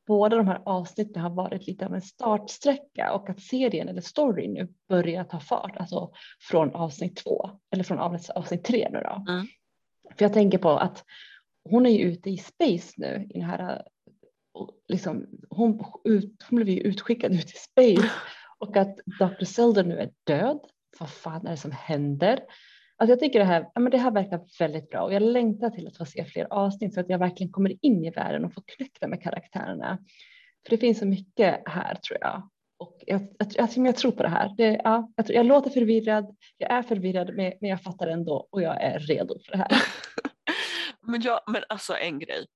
[0.06, 4.52] båda de här avsnitten har varit lite av en startsträcka och att serien eller storyn
[4.52, 5.76] nu börjar ta fart.
[5.76, 9.32] Alltså från avsnitt två eller från avsnitt, avsnitt tre nu då.
[9.32, 9.46] Mm.
[10.18, 11.04] För jag tänker på att
[11.70, 13.82] hon är ju ute i space nu i den här,
[14.88, 18.10] liksom, hon, ut, hon blev ju utskickad ut i space
[18.58, 19.44] och att Dr.
[19.44, 20.60] Zelda nu är död.
[20.98, 22.40] Vad fan är det som händer?
[22.98, 25.70] Alltså jag tycker det här, ja, men det här verkar väldigt bra och jag längtar
[25.70, 28.54] till att få se fler avsnitt så att jag verkligen kommer in i världen och
[28.54, 29.98] får knäcka med karaktärerna.
[30.66, 32.50] För det finns så mycket här tror jag.
[32.78, 34.54] Och jag, jag, jag tror på det här.
[34.56, 38.82] Det, ja, jag, jag låter förvirrad, jag är förvirrad men jag fattar ändå och jag
[38.82, 39.70] är redo för det här.
[41.08, 42.46] Men, ja, men alltså en grej.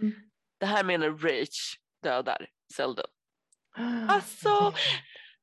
[0.00, 0.14] Mm.
[0.60, 3.04] Det här menar Rach dödar Seldon.
[4.08, 4.48] Alltså,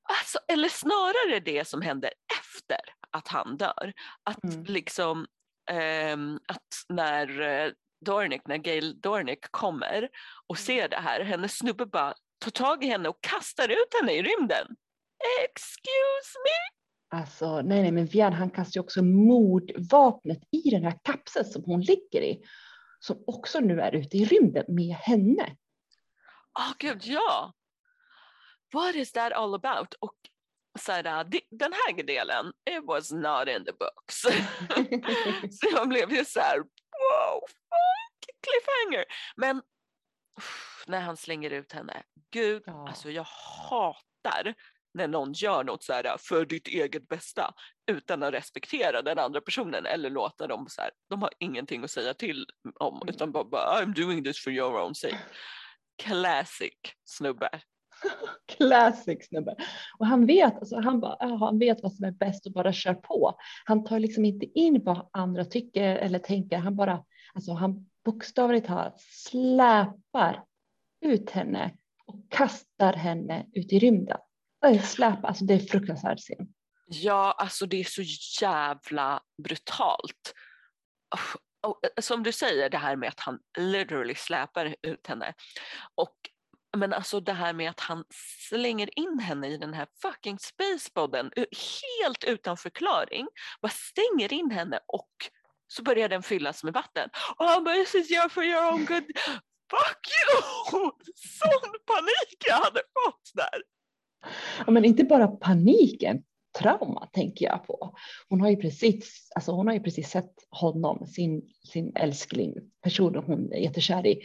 [0.03, 2.79] alltså, eller snarare det som händer efter
[3.17, 3.93] att han dör.
[4.23, 4.63] Att Mm.
[4.63, 5.27] liksom,
[5.71, 7.71] ehm, att när eh,
[8.05, 10.09] Dornick, när Gail Dornick kommer
[10.47, 14.11] och ser det här, hennes snubbe bara tar tag i henne och kastar ut henne
[14.13, 14.67] i rymden.
[15.43, 16.77] Excuse me?
[17.19, 21.63] Alltså, nej, nej, men Vian han kastar ju också mordvapnet i den här kapseln som
[21.65, 22.41] hon ligger i.
[22.99, 25.55] Som också nu är ute i rymden med henne.
[26.59, 27.53] Åh gud, ja!
[28.73, 29.93] What is that all about?
[29.99, 30.16] Och
[30.77, 34.21] så här, äh, den här delen, it was not in the books.
[35.59, 39.05] så jag blev ju så här, wow, fuck, cliffhanger.
[39.35, 39.61] Men
[40.87, 42.87] när han slänger ut henne, gud, Ja.
[42.87, 43.23] alltså jag
[43.69, 44.53] hatar
[44.93, 47.53] när någon gör något så här äh, för ditt eget bästa
[47.91, 51.91] utan att respektera den andra personen eller låta dem så här, de har ingenting att
[51.91, 52.45] säga till
[52.79, 53.15] om Mm.
[53.15, 55.19] utan bara, bara I'm doing this for your own sake.
[56.03, 56.73] Classic
[57.05, 57.49] snubbe.
[58.57, 59.55] Classic snubbe.
[59.97, 62.93] Och han vet, alltså, han, bara, han vet vad som är bäst och bara kör
[62.93, 63.37] på.
[63.65, 66.57] Han tar liksom inte in vad andra tycker eller tänker.
[66.57, 70.43] Han bara, alltså han bokstavligt talat släpar
[71.01, 71.73] ut henne
[72.05, 74.17] och kastar henne ut i rymden.
[74.65, 76.53] Äh, Släpa, alltså det är fruktansvärt scen.
[76.87, 78.01] Ja, alltså det är så
[78.41, 80.33] jävla brutalt.
[81.13, 85.33] Och, Och, som du säger, det här med att han literally släpar ut henne.
[85.95, 86.15] Och,
[86.77, 88.03] men alltså det här med att han
[88.49, 93.27] slänger in henne i den här fucking spaceboden helt utan förklaring.
[93.61, 95.11] Bara stänger in henne och
[95.67, 97.09] så börjar den fyllas med vatten.
[97.37, 99.03] Och han bara, this is your for your own good.
[99.71, 100.41] Fuck you!
[101.15, 103.63] Sån panik jag hade fått där.
[104.65, 106.23] Ja, men inte bara paniken,
[106.59, 107.95] trauma tänker jag på.
[108.29, 113.23] Hon har ju precis, alltså hon har ju precis sett honom, sin, sin älskling, personen
[113.23, 114.21] hon är jättekär i,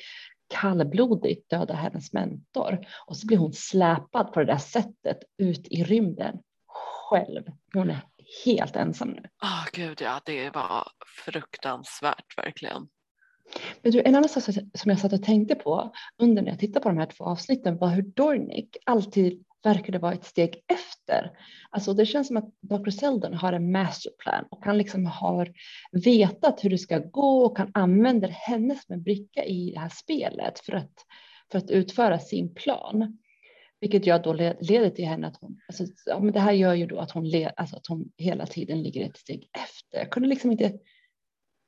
[0.52, 2.86] kallblodigt döda hennes mentor.
[3.06, 7.42] Och så blir hon släpad på det där sättet ut i rymden själv.
[7.74, 8.00] Hon är
[8.44, 9.22] helt ensam nu.
[9.38, 10.88] Ah gud ja, det var
[11.24, 12.88] fruktansvärt verkligen.
[13.82, 16.82] Men du, en annan sak som jag satt och tänkte på under när jag tittade
[16.82, 21.30] på de här två avsnitten var hur Dornick alltid verkade vara ett steg efter.
[21.70, 22.90] Alltså det känns som att Dr.
[22.90, 25.52] Seldon har en masterplan och han liksom har
[26.04, 29.92] vetat hur det ska gå och han använder henne som en bricka i det här
[29.94, 30.92] spelet för att,
[31.52, 33.18] för att utföra sin plan.
[33.80, 36.86] Vilket jag då leder till henne att hon, alltså, ja, men det här gör ju
[36.86, 39.98] då att hon, led, alltså att hon hela tiden ligger ett steg efter.
[39.98, 40.78] Jag kunde liksom inte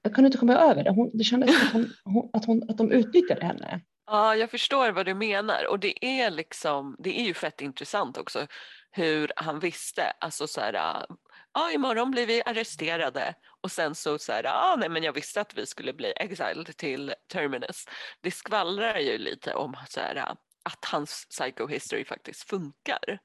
[0.05, 0.91] jag kunde inte komma över det.
[0.91, 3.81] Hon, det kändes som att, hon, hon, att, hon, att de utnyttjade henne.
[4.07, 8.19] Ja, jag förstår vad du menar och det är liksom, det är ju fett intressant
[8.19, 8.47] också
[8.91, 11.07] hur han visste, alltså så här, ah,
[11.55, 15.41] ja imorgon blir vi arresterade och sen så så här, ja nej men jag visste
[15.41, 17.85] att vi skulle bli exiled till Terminus.
[18.21, 23.19] Det skvallrar ju lite om så här, ah, att hans psychohistory faktiskt funkar.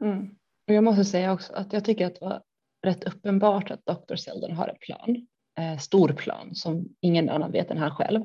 [0.00, 0.30] Mm.
[0.68, 2.42] Och jag måste säga också att jag tycker att det var
[2.82, 4.16] rätt uppenbart att Dr.
[4.16, 5.26] Seldon har en plan,
[5.58, 8.22] eh, stor plan som ingen annan vet än han själv.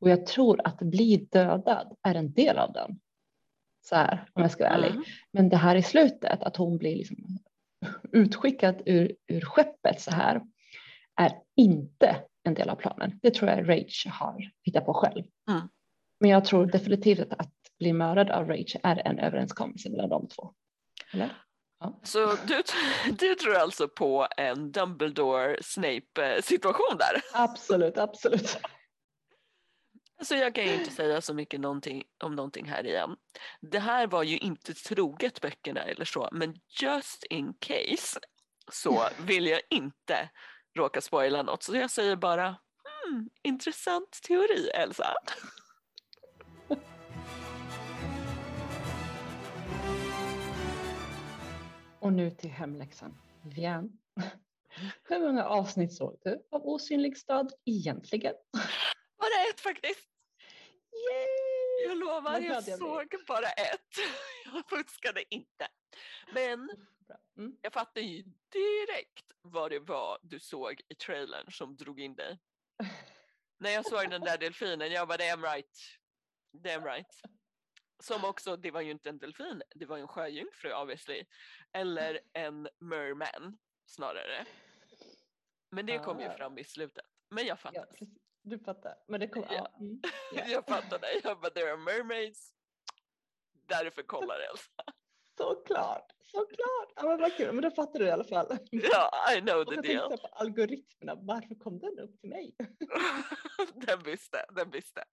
[0.00, 3.00] Och jag tror att bli dödad är en del av den.
[3.84, 4.90] Så här, om jag ska vara ärlig.
[4.90, 5.04] Mm.
[5.32, 7.16] Men det här i slutet, att hon blir liksom
[8.12, 10.42] utskickad ur, ur skeppet så här,
[11.20, 13.18] är inte en del av planen.
[13.22, 15.24] Det tror jag Rage har hittat på själv.
[15.50, 15.68] Mm.
[16.20, 20.28] Men jag tror definitivt att, att bli mördad av Rage är en överenskommelse mellan de
[20.28, 20.52] två.
[21.12, 21.42] Eller?
[21.80, 22.00] Ja.
[22.02, 22.62] Så du,
[23.18, 27.40] du tror alltså på en Dumbledore-Snape situation där?
[27.42, 28.58] Absolut, absolut.
[30.18, 33.16] Alltså jag kan ju inte säga så mycket någonting, om någonting här igen.
[33.60, 38.20] Det här var ju inte troget böckerna eller så, men just in case
[38.72, 40.30] så vill jag inte
[40.78, 41.62] råka spoila något.
[41.62, 45.14] Så jag säger bara, hmm, intressant teori Elsa.
[52.00, 53.18] Och nu till hemläxan.
[53.42, 53.98] Vian.
[55.08, 58.34] Hur många avsnitt såg du av Osynlig stad egentligen?
[59.56, 60.08] Ett faktiskt.
[60.92, 61.88] Yay!
[61.88, 63.80] Jag lovar, jag jag såg bara ett.
[64.44, 65.68] Jag fuskade inte.
[66.32, 66.66] Men
[67.06, 67.16] Bra.
[67.38, 67.56] Mm.
[67.62, 72.38] jag fattar ju direkt vad det var du såg i trailern som drog in dig.
[73.58, 75.78] När jag såg den där delfinen, jag bara damn right.
[76.52, 77.20] Damn right.
[78.02, 81.24] Som också, det var ju inte en delfin, det var ju en sjöjungfru obviously.
[81.72, 84.46] Eller en merman snarare.
[85.70, 86.36] Men det kom ju Ah.
[86.36, 87.04] fram i slutet.
[87.30, 87.86] Men jag Ja, fattade.
[87.86, 88.08] precis.
[88.48, 88.94] Du fattar.
[89.08, 89.68] Men det kom, Ja.
[89.80, 90.00] Mm.
[90.34, 90.42] ja.
[90.48, 91.06] Jag fattade.
[91.24, 92.54] Jag bara, there are mermaids.
[93.68, 94.82] Därför kollar Elsa.
[95.38, 96.92] Såklart, såklart.
[96.96, 98.58] Ja, men vad kul, men då fattar du i alla fall.
[98.70, 100.00] Ja, I know Och the deal.
[100.02, 102.54] så här på algoritmerna, varför kom den upp till mig?
[103.74, 105.04] den visste, den visste.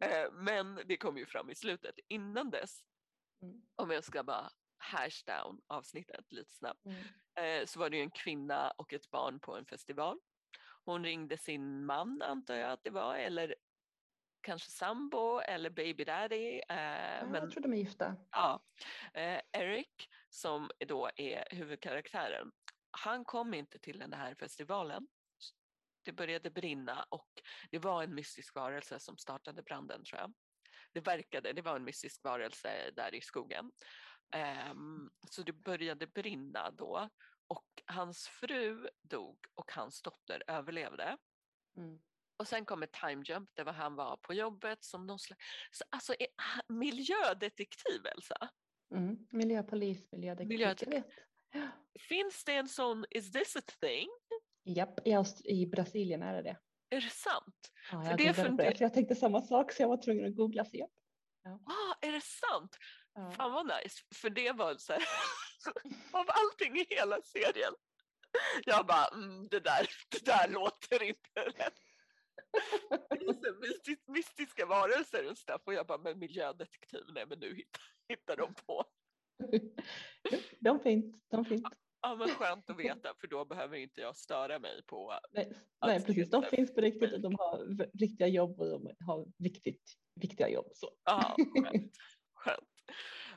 [0.00, 1.94] Eh, men det kom ju fram i slutet.
[2.08, 2.80] Innan dess,
[3.42, 3.62] Mm.
[3.76, 7.60] om jag ska bara hash down avsnittet lite snabbt, Mm.
[7.60, 10.18] eh, så var det ju en kvinna och ett barn på en festival.
[10.84, 13.54] Hon ringde sin man antar jag att det var, eller
[14.40, 16.60] kanske sambo eller baby daddy.
[16.68, 18.16] Eh, Ja, men Jag tror de är gifta.
[18.30, 18.64] Ja,
[19.14, 22.52] eh, Eric som då är huvudkaraktären,
[22.90, 25.08] han kom inte till den här festivalen.
[26.04, 27.28] Det började brinna och
[27.70, 30.32] det var en mystisk varelse som startade branden tror jag.
[30.92, 33.72] Det verkade, det var en mystisk varelse där i skogen.
[34.36, 37.08] Ehm, så det började brinna då
[37.52, 41.16] och hans fru dog och hans dotter överlevde.
[41.76, 42.00] Mm.
[42.36, 45.42] Och sen kom ett time jump där var han var på jobbet som någon slags,
[45.70, 46.14] så alltså
[46.68, 48.48] miljödetektiv Elsa.
[48.94, 49.16] Mm.
[49.30, 50.48] Miljöpolis, miljödetektiv.
[50.48, 51.02] Miljödetektiv.
[51.52, 51.68] Ja.
[52.08, 54.08] Finns det en sån, is this a thing?
[54.64, 56.58] Japp, i, Aust- i Brasilien är det det.
[56.96, 57.72] Är det sant?
[57.92, 60.26] Ja, För jag, det funder- det, för jag tänkte samma sak så jag var tvungen
[60.26, 60.64] att googla.
[60.64, 60.90] Så japp.
[61.44, 62.76] Ah, är det sant?
[63.14, 63.30] Ja.
[63.30, 65.02] Fan vad nice, för det var så här,
[66.12, 67.74] av allting i hela serien.
[68.64, 71.74] Jag bara, mm, det, där, det där låter inte rätt.
[73.60, 78.36] Mystisk, mystiska varelser och stuff och jag bara, men miljödetektiv, nej men nu hittar, hittar
[78.36, 78.84] de på.
[80.60, 81.62] De finns, de finns.
[82.02, 85.52] Ja men skönt att veta för då behöver inte jag störa mig på Nej,
[85.86, 89.82] nej precis, de finns på riktigt och de har riktiga jobb och de har viktigt,
[90.14, 90.66] viktiga jobb.
[90.74, 90.90] Så.
[91.04, 91.92] Ja, skönt.
[92.34, 92.71] skönt.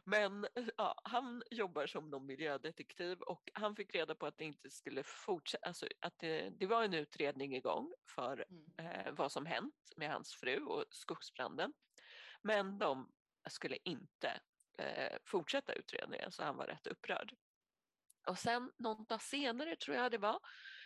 [0.04, 4.70] Men ja, han jobbar som någon miljödetektiv och han fick reda på att det inte
[4.70, 8.46] skulle fortsätta, alltså att det, det var en utredning igång för
[8.78, 11.74] eh, vad som hänt med hans fru och skogsbranden.
[12.42, 13.12] Men de
[13.50, 14.42] skulle inte
[14.78, 17.36] eh, fortsätta utredningen så han var rätt upprörd.
[18.28, 20.40] Och sen någon dag senare tror jag det var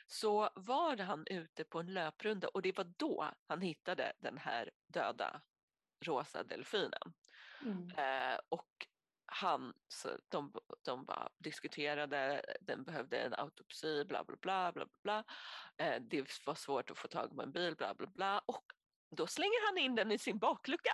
[0.07, 4.71] så var han ute på en löprunda och det var då han hittade den här
[4.87, 5.41] döda
[6.01, 7.13] rosa delfinen.
[7.61, 7.89] Mm.
[7.89, 8.87] Eh, och
[9.25, 14.71] han, så de, de bara diskuterade, den behövde en autopsi, bla bla bla.
[14.71, 15.23] bla, bla.
[15.77, 18.39] Eh, det var svårt att få tag på en bil, bla bla bla.
[18.45, 18.73] Och
[19.09, 20.91] då slänger han in den i sin baklucka.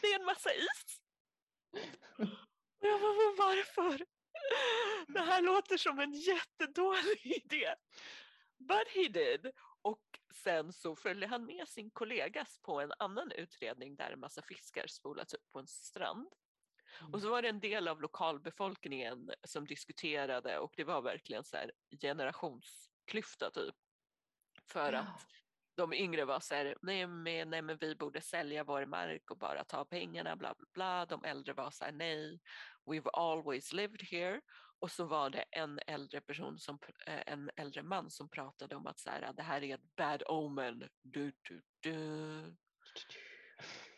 [0.00, 1.00] Det är en massa is.
[2.80, 4.06] Och jag bara, men varför?
[5.08, 7.74] Det här låter som en jättedålig idé.
[8.58, 9.52] But he did.
[9.82, 10.02] Och
[10.34, 14.86] sen så följde han med sin kollegas på en annan utredning där en massa fiskar
[14.86, 16.28] spolats upp på en strand.
[17.12, 21.56] Och så var det en del av lokalbefolkningen som diskuterade och det var verkligen så
[21.56, 23.74] här generationsklyfta typ.
[24.72, 25.26] För att
[25.76, 29.38] de yngre var så här, nej men, nej men vi borde sälja vår mark och
[29.38, 31.06] bara ta pengarna, bla bla bla.
[31.06, 32.40] De äldre var så här, nej,
[32.86, 34.40] we've always lived here.
[34.80, 38.86] Och så var det en äldre person, som, eh, en äldre man som pratade om
[38.86, 40.88] att så här, det här är ett bad omen.
[41.02, 42.56] Du, du, du.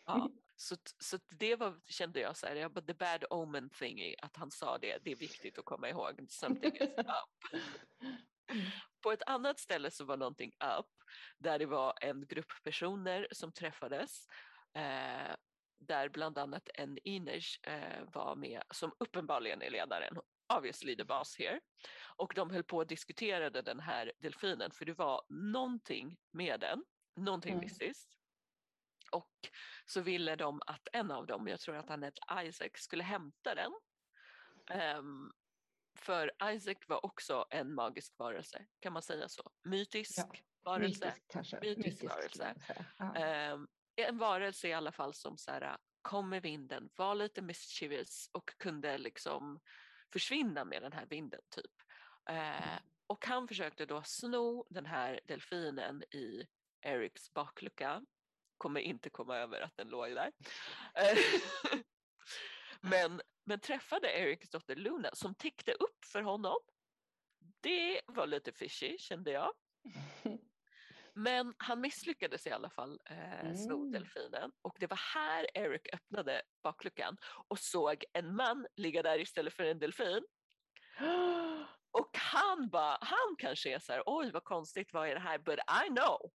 [0.04, 4.14] Ja, så, så det var, kände jag så här, jag bara, the bad omen thingy,
[4.22, 6.26] att han sa det, det är viktigt att komma ihåg.
[6.28, 7.60] Something is up.
[9.02, 10.86] På ett annat ställe så var någonting up,
[11.38, 14.26] där det var en grupp personer som träffades,
[14.74, 15.34] eh,
[15.78, 20.18] där bland annat en Inish eh, var med, som uppenbarligen är ledaren,
[20.56, 21.60] obviously the boss here.
[22.16, 26.84] Och de höll på att diskuterade den här delfinen, för det var någonting med den,
[27.16, 27.64] någonting Mm.
[27.64, 28.18] mystiskt.
[29.12, 29.30] Och
[29.86, 33.54] så ville de att en av dem, jag tror att han hette Isaac, skulle hämta
[33.54, 33.72] den.
[34.70, 35.30] Ehm,
[35.98, 39.50] för Isaac var också en magisk varelse, kan man säga så?
[39.64, 40.32] Mytisk Ja,
[40.64, 41.06] varelse.
[41.06, 41.60] Mytisk kanske.
[41.60, 42.54] Mytisk skulle varelse.
[42.98, 43.14] Ja.
[43.14, 48.28] Ehm, en varelse i alla fall som så här, kom med vinden, var lite mischievous
[48.32, 49.60] och kunde liksom
[50.12, 51.72] försvinna med den här vinden typ.
[52.28, 56.46] Eh, och han försökte då sno den här delfinen i
[56.80, 58.02] Erics baklucka.
[58.58, 60.32] Kommer inte komma över att den låg där.
[60.94, 61.18] Eh,
[62.80, 66.58] men, men träffade Erics dotter Luna som tickte upp för honom.
[67.60, 69.52] Det var lite fishy kände jag.
[71.14, 73.90] Men han misslyckades i alla fall eh, Mm.
[73.92, 77.16] delfinen och det var här Eric öppnade bakluckan
[77.48, 80.24] och såg en man ligga där istället för en delfin.
[81.98, 85.38] Och han bara, han kanske är så här, oj vad konstigt, vad är det här?
[85.38, 86.32] But I know,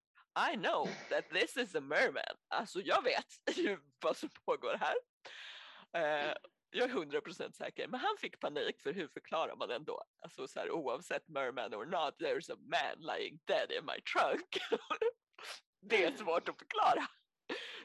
[0.52, 2.38] I know that this is a merman.
[2.48, 3.26] Alltså jag vet
[3.58, 4.96] ju vad som pågår här.
[5.94, 6.34] Eh,
[6.70, 10.04] jag är hundra procent säker, men han fick panik för hur förklarar man ändå?
[10.20, 14.58] Alltså så här, oavsett merman or not, there's a man lying dead in my trunk.
[15.82, 17.08] det är svårt att förklara.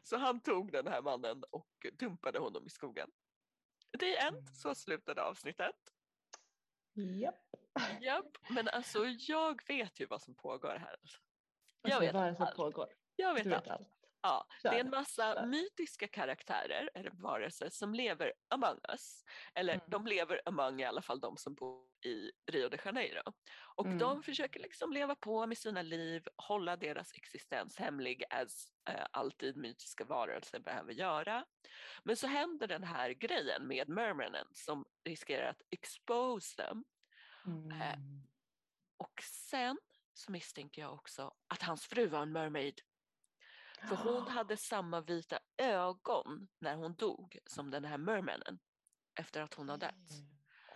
[0.03, 3.11] Så han tog den här mannen och dumpade honom i skogen.
[3.99, 5.77] Det är en, så slutade avsnittet.
[6.95, 7.45] Japp.
[8.01, 10.97] Japp, men alltså jag vet ju vad som pågår här.
[11.83, 12.57] Jag Alltså, vet det som allt.
[12.57, 12.89] pågår?
[13.17, 13.69] Jag vet vet allt.
[13.69, 13.89] allt.
[14.23, 19.25] Ja, det är en massa mytiska karaktärer eller varelser som lever among us.
[19.55, 19.85] Eller Mm.
[19.89, 23.23] de lever among i alla fall de som bor i Rio de Janeiro.
[23.77, 23.99] Och Mm.
[23.99, 29.57] de försöker liksom leva på med sina liv, hålla deras existens hemlig as eh, alltid
[29.57, 31.47] mytiska varelser behöver göra.
[32.05, 36.85] Men så händer den här grejen med mermanen som riskerar att expose dem.
[37.47, 38.23] Eh, Mm.
[38.97, 39.79] Och sen
[40.15, 42.81] så misstänker jag också att hans fru var en mermaid.
[43.89, 48.59] För hon hade samma vita ögon när hon dog som den här mermanen
[49.21, 50.11] efter att hon har dött.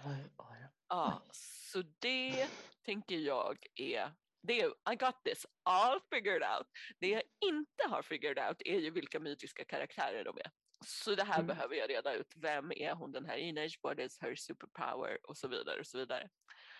[0.04, 0.68] Oj, oj.
[0.88, 2.48] Ja, så det
[2.84, 6.66] tänker jag är, det är, I got this all figured out.
[7.00, 10.50] Det jag inte har figured out är ju vilka mytiska karaktärer de är.
[10.84, 11.46] Så det här Mm.
[11.46, 12.32] behöver jag reda ut.
[12.36, 13.78] Vem är hon den här Inage?
[13.82, 15.18] What is her superpower?
[15.22, 16.30] Och så vidare och så vidare.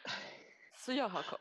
[0.77, 1.39] Så jag har koll.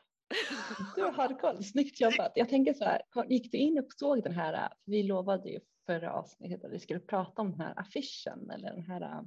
[0.95, 2.32] Du har koll, snyggt jobbat.
[2.36, 5.49] Jag tänker så här, gick du in och såg den här, äh, för vi lovade
[5.49, 9.21] ju förra avsnittet att vi skulle prata om den här affischen eller den här, äh,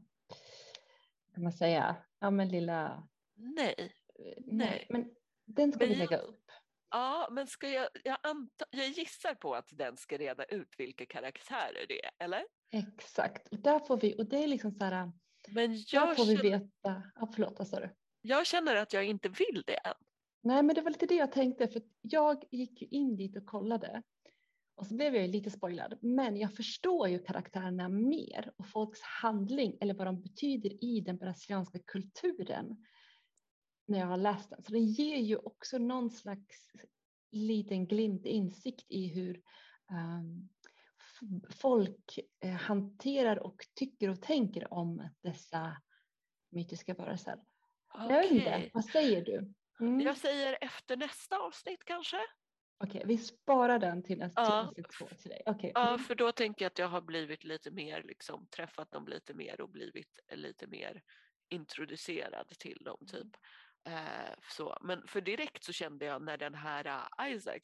[1.34, 3.74] kan man säga, ja men lilla, Nej.
[4.18, 4.86] eh, Nej.
[4.88, 5.10] men
[5.44, 6.44] den ska vi Men- lägga upp.
[6.90, 11.06] Ja, men ska jag, jag, anta, jag gissar på att den ska reda ut vilka
[11.06, 12.44] karaktärer det är, eller?
[12.70, 15.08] Exakt, och där får vi, och det är liksom så här, äh,
[15.48, 17.90] Men där jag får vi känner, veta, ja förlåt vad sa du?
[18.20, 19.94] jag känner att jag inte vill det än.
[20.48, 23.46] Nej, men det var lite det jag tänkte, för jag gick ju in dit och
[23.46, 24.02] kollade
[24.74, 25.98] och så blev jag ju lite spoilad.
[26.02, 31.16] Men jag förstår ju karaktärerna mer och folks handling eller vad de betyder i den
[31.16, 32.84] brasilianska kulturen
[33.86, 34.62] när jag har läst den.
[34.62, 36.70] Så det ger ju också någon slags
[37.32, 39.42] liten glimt insikt i hur
[41.00, 45.76] f- folk eh, hanterar och tycker och tänker om dessa
[46.50, 47.40] mytiska varelser.
[47.94, 49.54] Jag vet inte, vad säger du?
[49.80, 50.00] Mm.
[50.00, 52.18] Jag säger efter nästa avsnitt kanske?
[52.84, 54.60] Okej, vi sparar den till nästa Ja.
[54.68, 55.42] avsnitt två till dig.
[55.46, 55.72] Okej.
[55.74, 55.98] Ja, Mm.
[55.98, 59.60] för då tänker jag att jag har blivit lite mer, liksom träffat dem lite mer
[59.60, 61.02] och blivit lite mer
[61.48, 63.26] introducerad till dem typ.
[63.88, 64.78] Eh, så.
[64.80, 67.60] Men för direkt så kände jag när den här eh, Isaac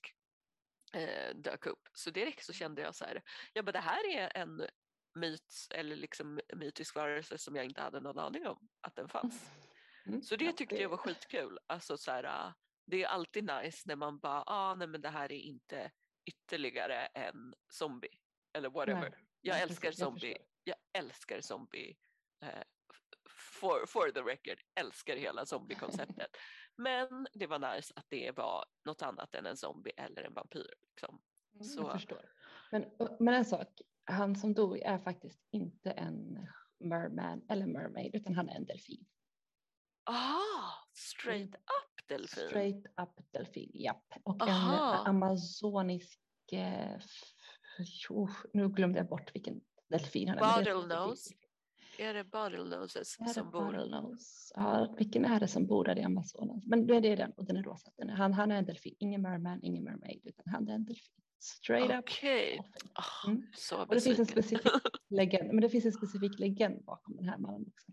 [0.95, 4.37] eh, dök upp, så direkt så kände jag så här, jag bara det här är
[4.37, 4.67] en
[5.15, 9.51] myt eller liksom mytisk varelse som jag inte hade någon aning om att den fanns.
[10.07, 10.23] Mm.
[10.23, 11.59] Så det tyckte jag var skitkul.
[11.67, 12.53] Alltså så här, äh,
[12.87, 15.91] det är alltid nice när man bara, ah, nej men det här är inte
[16.27, 18.19] ytterligare en zombie
[18.53, 19.01] eller whatever.
[19.11, 20.37] Nej, jag älskar jag zombie.
[20.65, 21.97] Jag, älskar zombie.
[22.45, 22.63] Eh,
[23.61, 26.37] for, for the record, älskar hela zombie-konceptet.
[26.77, 30.75] men det var nice att det var något annat än en zombie eller en vampyr.
[30.89, 31.23] Liksom.
[31.55, 32.33] Mm, Så- Jag förstår.
[32.71, 32.85] Men,
[33.21, 33.69] men en sak,
[34.05, 36.49] han som dog är faktiskt inte en
[36.79, 39.07] merman eller mermaid utan han är en delfin.
[40.05, 42.49] Ah, straight up delfin.
[42.49, 44.05] Straight up delfin, japp.
[44.23, 45.01] Och Aha.
[45.01, 46.21] en amazonisk,
[46.53, 46.99] eh,
[48.11, 50.57] oh, nu glömde jag bort vilken delfin han är.
[50.59, 51.35] Bottlenose.
[51.99, 53.65] Är det bottlenoses Är det som bor?
[53.65, 54.55] bottlenose?
[54.57, 56.67] Ja, vilken är det som bor där i Amazonas?
[56.67, 57.91] Men det är den och den är rosa.
[57.97, 60.85] Den är, han, han är en delfin, ingen merman, ingen mermaid, utan han är en
[60.85, 61.15] delfin.
[61.39, 61.99] Straight up.
[61.99, 62.57] Okej.
[62.57, 62.91] dolphin.
[62.95, 63.47] Ah, Mm.
[63.57, 64.73] Så Och det finns en specifik
[65.11, 67.93] legend, men det finns en specifik legend bakom den här mannen också.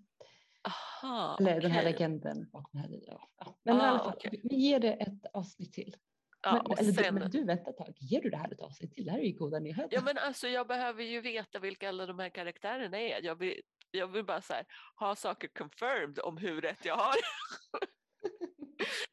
[0.68, 2.99] Aha, Eller den här legenden bakom den här.
[3.38, 3.55] Ja.
[3.64, 4.41] Men i Ah, alla fall, okej.
[4.43, 5.95] vi- ger det ett avsnitt till.
[6.43, 8.51] Ja, men, och eller, sen, du, men du, vänta ett tag, ger du det här
[8.53, 9.05] ett avsnitt till?
[9.05, 9.88] Det här är ju goda nyheter.
[9.91, 13.24] ja, men alltså, jag behöver ju veta vilka alla de här karaktärerna är.
[13.24, 17.16] Jag vill, jag vill bara här, ha saker confirmed om hur rätt jag har.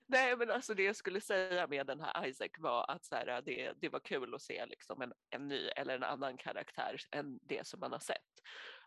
[0.07, 3.43] Nej men alltså det jag skulle säga med den här Isaac var att så här,
[3.43, 7.39] det, det var kul att se liksom en, en ny eller en annan karaktär än
[7.43, 8.17] det som man har sett.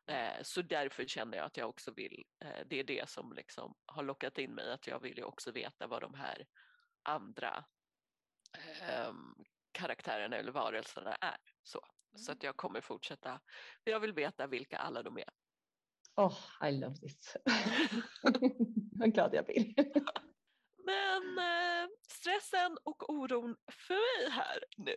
[0.08, 3.76] Eh, så därför känner jag att jag också vill, eh, det är det som liksom
[3.86, 6.46] har lockat in mig, att jag vill ju också veta vad de här
[7.04, 7.66] andra
[8.82, 9.36] ehm,
[9.72, 11.38] karaktärerna eller varelserna är.
[11.64, 11.82] Så,
[12.16, 13.42] så att jag kommer fortsätta,
[13.84, 15.30] för jag vill veta vilka alla de är.
[16.16, 16.38] Oh,
[16.68, 17.38] I love this.
[18.92, 19.74] Vad glad jag blir.
[20.86, 23.94] Men eh, stressen och oron för
[24.24, 24.96] mig här nu.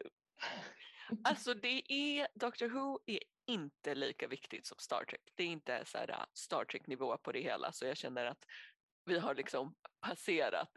[1.25, 5.21] Alltså det är, Doctor Who är inte lika viktigt som Star Trek.
[5.35, 8.27] Det är inte så här uh, Star Trek nivå på det hela så jag känner
[8.27, 8.45] att
[9.05, 10.69] vi har liksom passerat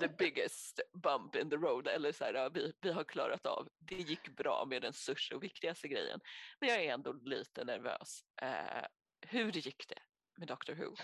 [0.00, 3.68] the biggest bump in the road eller så här, uh, vi, vi har klarat av,
[3.78, 6.20] det gick bra med den största och viktigaste grejen.
[6.60, 8.20] Men jag är ändå lite nervös.
[8.42, 8.86] Eh,
[9.20, 10.02] hur gick det
[10.38, 10.94] med Doctor Who?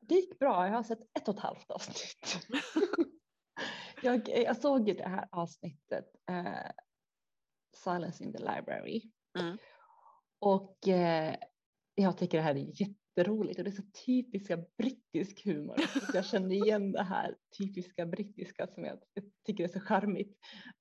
[0.00, 2.48] Det gick bra, jag har sett ett och ett halvt avsnitt.
[4.02, 6.70] jag, jag såg ju det här avsnittet, eh,
[7.76, 9.02] Silence in the Library.
[9.38, 9.58] Mm.
[10.40, 11.36] Och eh,
[11.94, 15.76] jag tycker det här är jätteroligt och det är så typiska brittisk humor.
[16.14, 18.98] Jag känner igen det här typiska brittiska som jag,
[19.46, 20.38] tycker är så charmigt.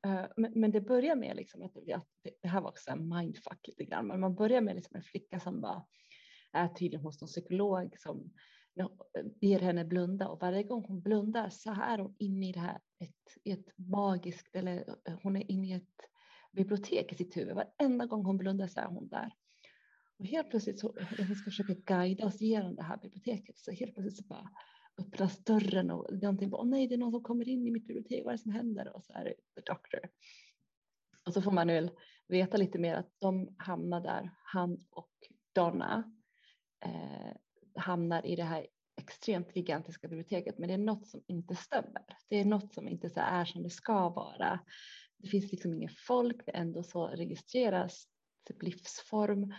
[0.08, 3.10] Uh, men, men, det börjar med liksom att, att det, det, här var också en
[3.10, 5.86] mindfuck lite grann, men man börjar med liksom en flicka som bara
[6.52, 8.32] är tydligen hos någon psykolog som
[9.42, 12.80] ber henne blunda och varje gång hon blundar så är hon inne i det här
[13.00, 16.11] ett, ett magiskt eller hon är inne i ett
[16.52, 17.56] bibliotek i sitt huvud.
[17.56, 19.34] Varenda gång hon blundar så är hon där.
[20.20, 23.94] Och helt plötsligt så hon ska försöka guida oss genom det här biblioteket så helt
[23.94, 24.50] plötsligt så bara
[24.98, 28.26] öppnas dörren och någonting åh nej det är någon som kommer in i mitt bibliotek,
[28.26, 28.96] vad är det som händer?
[28.96, 30.00] Och så är det the doctor.
[31.26, 31.92] Och så får man väl
[32.28, 35.12] veta lite mer att de hamnar där, han och
[35.56, 36.14] Donna
[36.86, 37.36] eh,
[37.76, 38.68] hamnar i det här
[39.02, 42.06] extremt gigantiska biblioteket, men det är något som inte stämmer.
[42.30, 44.60] Det är något som inte så är som det ska vara.
[45.22, 48.08] Det finns liksom inget folk, det ändå så registreras
[48.48, 49.54] typ livsform.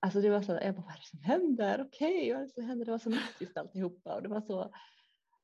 [0.00, 1.86] Alltså det var så, jag bara, vad är det som händer?
[1.86, 2.84] Okej, okay, vad är det som händer?
[2.84, 4.74] Det var så mystiskt alltihopa och det var så,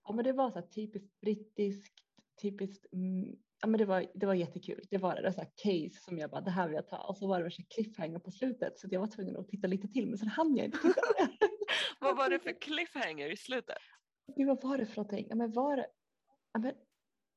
[0.05, 1.99] ja men det var så typiskt brittiskt,
[2.43, 4.81] typiskt, mm, ja men det var, det var jättekul.
[4.91, 7.17] Det var det, det så case som jag bara, det här vill jag ta och
[7.17, 10.07] så var det värsta cliffhanger på slutet så jag var tvungen att titta lite till
[10.07, 11.01] men sen hann jag inte titta.
[12.01, 13.79] vad var det för cliffhanger i slutet?
[14.37, 15.27] Gud, vad var det för någonting?
[15.29, 15.87] Ja, men var det,
[16.53, 16.75] ja, men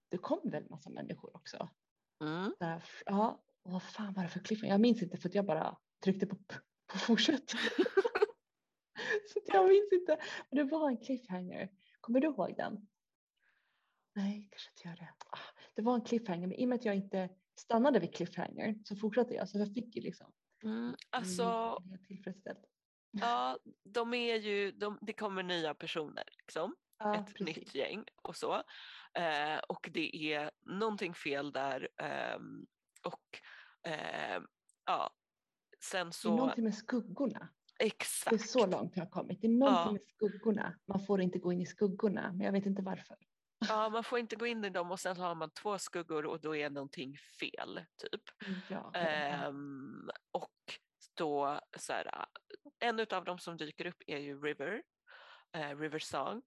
[0.09, 1.69] det kom väl massa människor också.
[2.22, 2.53] Mm.
[2.59, 4.74] Där, ja, vad fan var det för cliffhanger?
[4.74, 6.36] Jag minns inte för att jag bara tryckte på,
[6.88, 7.49] på fortsätt.
[9.34, 10.17] så jag minns inte.
[10.49, 11.70] Men det var en cliffhanger.
[12.01, 12.88] Kommer du ihåg den?
[14.15, 15.13] Nej, kanske inte gör det.
[15.30, 18.76] Ah, det var en cliffhanger, men i och med att jag inte stannade vid cliffhanger
[18.84, 19.49] så fortsatte jag.
[19.49, 20.32] Så jag fick ju liksom.
[20.63, 22.65] Mm, alltså, tillfredsställd.
[23.11, 26.76] Ja, de är ju, de, det kommer nya personer liksom.
[27.00, 27.58] Ja, ett precis.
[27.58, 28.56] nytt gäng och så.
[29.14, 32.39] Eh, och det är någonting fel där eh,
[33.04, 33.39] och
[33.91, 34.41] eh,
[34.86, 35.14] ja,
[35.84, 36.28] sen så.
[36.30, 37.50] Det är någonting med skuggorna.
[37.80, 38.30] Exakt.
[38.30, 39.41] Det är så långt jag har kommit.
[39.41, 39.91] Det är någonting ja.
[39.91, 40.80] med skuggorna.
[40.88, 43.18] Man får inte gå in i skuggorna, men jag vet inte varför.
[43.68, 46.41] Ja, man får inte gå in i dem och sen har man två skuggor och
[46.41, 48.22] då är någonting fel, typ.
[48.70, 48.91] Ja,
[49.47, 50.80] um, och
[51.14, 52.26] då så här,
[52.80, 54.84] en av dem som dyker upp är ju River,
[55.54, 56.41] eh, River Song.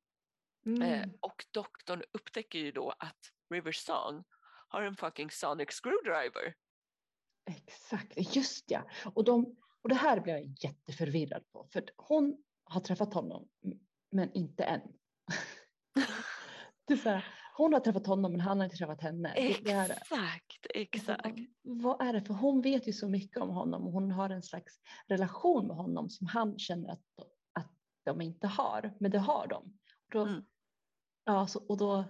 [0.66, 0.82] Eh, mm.
[0.82, 3.18] Eh, och doktorn upptäcker ju då att
[3.50, 4.24] River Song
[4.68, 6.54] har en fucking sonic screwdriver.
[7.50, 8.82] Exakt, just ja.
[9.14, 13.48] Och, de, och det här blir jag jätteförvirrad på för hon har träffat honom
[14.10, 14.80] men inte än.
[16.86, 19.32] det är så här, hon har träffat honom men han har inte träffat henne.
[19.32, 21.38] Exakt, exakt.
[21.62, 22.22] Vad är det?
[22.22, 25.76] För hon vet ju så mycket om honom och hon har en slags relation med
[25.76, 27.02] honom som han känner att,
[27.52, 27.72] att
[28.04, 29.78] de inte har, men det har de.
[30.06, 30.44] Och då, mm.
[31.24, 32.04] Ja, så, och då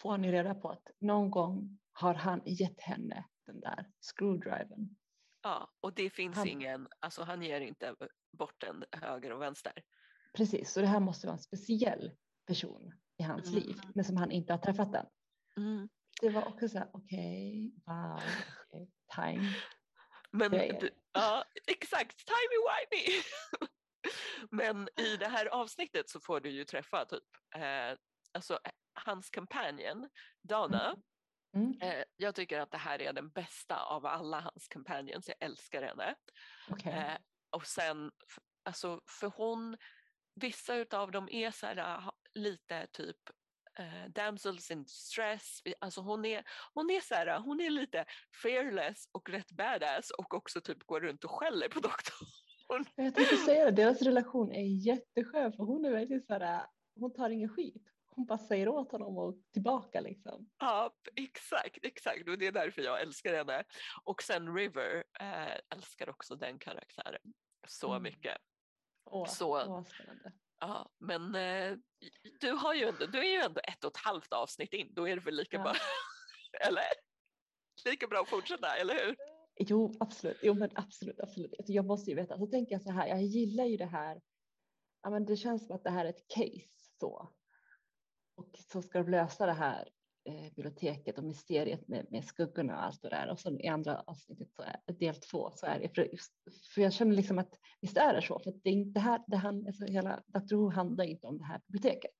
[0.00, 4.96] får ju reda på att någon gång har han gett henne den där screwdrivern.
[5.42, 7.94] Ja, och det finns han, ingen, alltså han ger inte
[8.38, 9.72] bort den höger och vänster.
[10.34, 12.12] Precis, så det här måste vara en speciell
[12.46, 13.60] person i hans mm.
[13.60, 15.06] liv, men som han inte har träffat än.
[15.56, 15.88] Mm.
[16.20, 18.20] Det var också så här, okej, okay, wow,
[18.66, 19.54] okay, time.
[20.30, 23.22] Men du, ja, exakt, timey-wimey.
[24.50, 27.22] men i det här avsnittet så får du ju träffa typ,
[27.56, 27.98] eh,
[28.34, 28.58] alltså
[28.94, 30.08] hans companion,
[30.42, 30.86] Dana.
[30.86, 31.02] Mm.
[31.54, 31.78] Mm.
[31.80, 35.82] Eh, jag tycker att det här är den bästa av alla hans companions, jag älskar
[35.82, 36.14] henne.
[36.70, 36.92] Okay.
[36.92, 37.16] Eh,
[37.50, 38.10] och sen,
[38.64, 39.76] alltså för hon,
[40.34, 43.16] vissa av dem är så här, lite typ
[43.80, 48.04] uh, damsels in stress, alltså hon är, hon är så här, hon är lite
[48.42, 52.84] fearless och rätt badass och också typ går runt och skäller på doktorn.
[52.94, 57.12] Jag tänkte säga det, deras relation är jätteskön för hon är verkligen så här, hon
[57.12, 57.93] tar ingen skit.
[58.16, 60.50] Hon bara säger åt honom och tillbaka liksom.
[60.58, 63.64] Ja, exakt, exakt och det är därför jag älskar henne.
[64.04, 67.34] Och sen River äh, älskar också den karaktären
[67.68, 68.02] så mm.
[68.02, 68.38] mycket.
[69.04, 70.32] Åh, så, åh, spännande.
[70.60, 71.76] Ja, men eh,
[72.40, 75.08] du, har ju ändå, du är ju ändå ett och ett halvt avsnitt in, då
[75.08, 75.62] är det väl lika ja.
[75.62, 75.72] bra,
[76.68, 76.84] eller?
[77.84, 79.16] Lika bra att fortsätta, eller hur?
[79.56, 80.38] Jo, absolut.
[80.42, 81.54] Jo, men absolut, absolut.
[81.58, 82.38] Alltså, jag måste ju veta.
[82.38, 84.20] Så tänker jag så här, jag gillar ju det här.
[85.02, 87.28] Ja, men det känns som att det här är ett case så.
[88.36, 89.88] Och så ska de lösa det här
[90.28, 93.30] eh, biblioteket och mysteriet med, med skuggorna och allt det där.
[93.30, 95.94] Och så i andra avsnittet, så är, del två, så är det.
[95.94, 96.10] För,
[96.74, 99.36] för jag känner liksom att visst är det så, för det är inte här, det
[99.36, 100.54] han, alltså hela Dr.
[100.56, 102.10] Who handlar inte om det här biblioteket.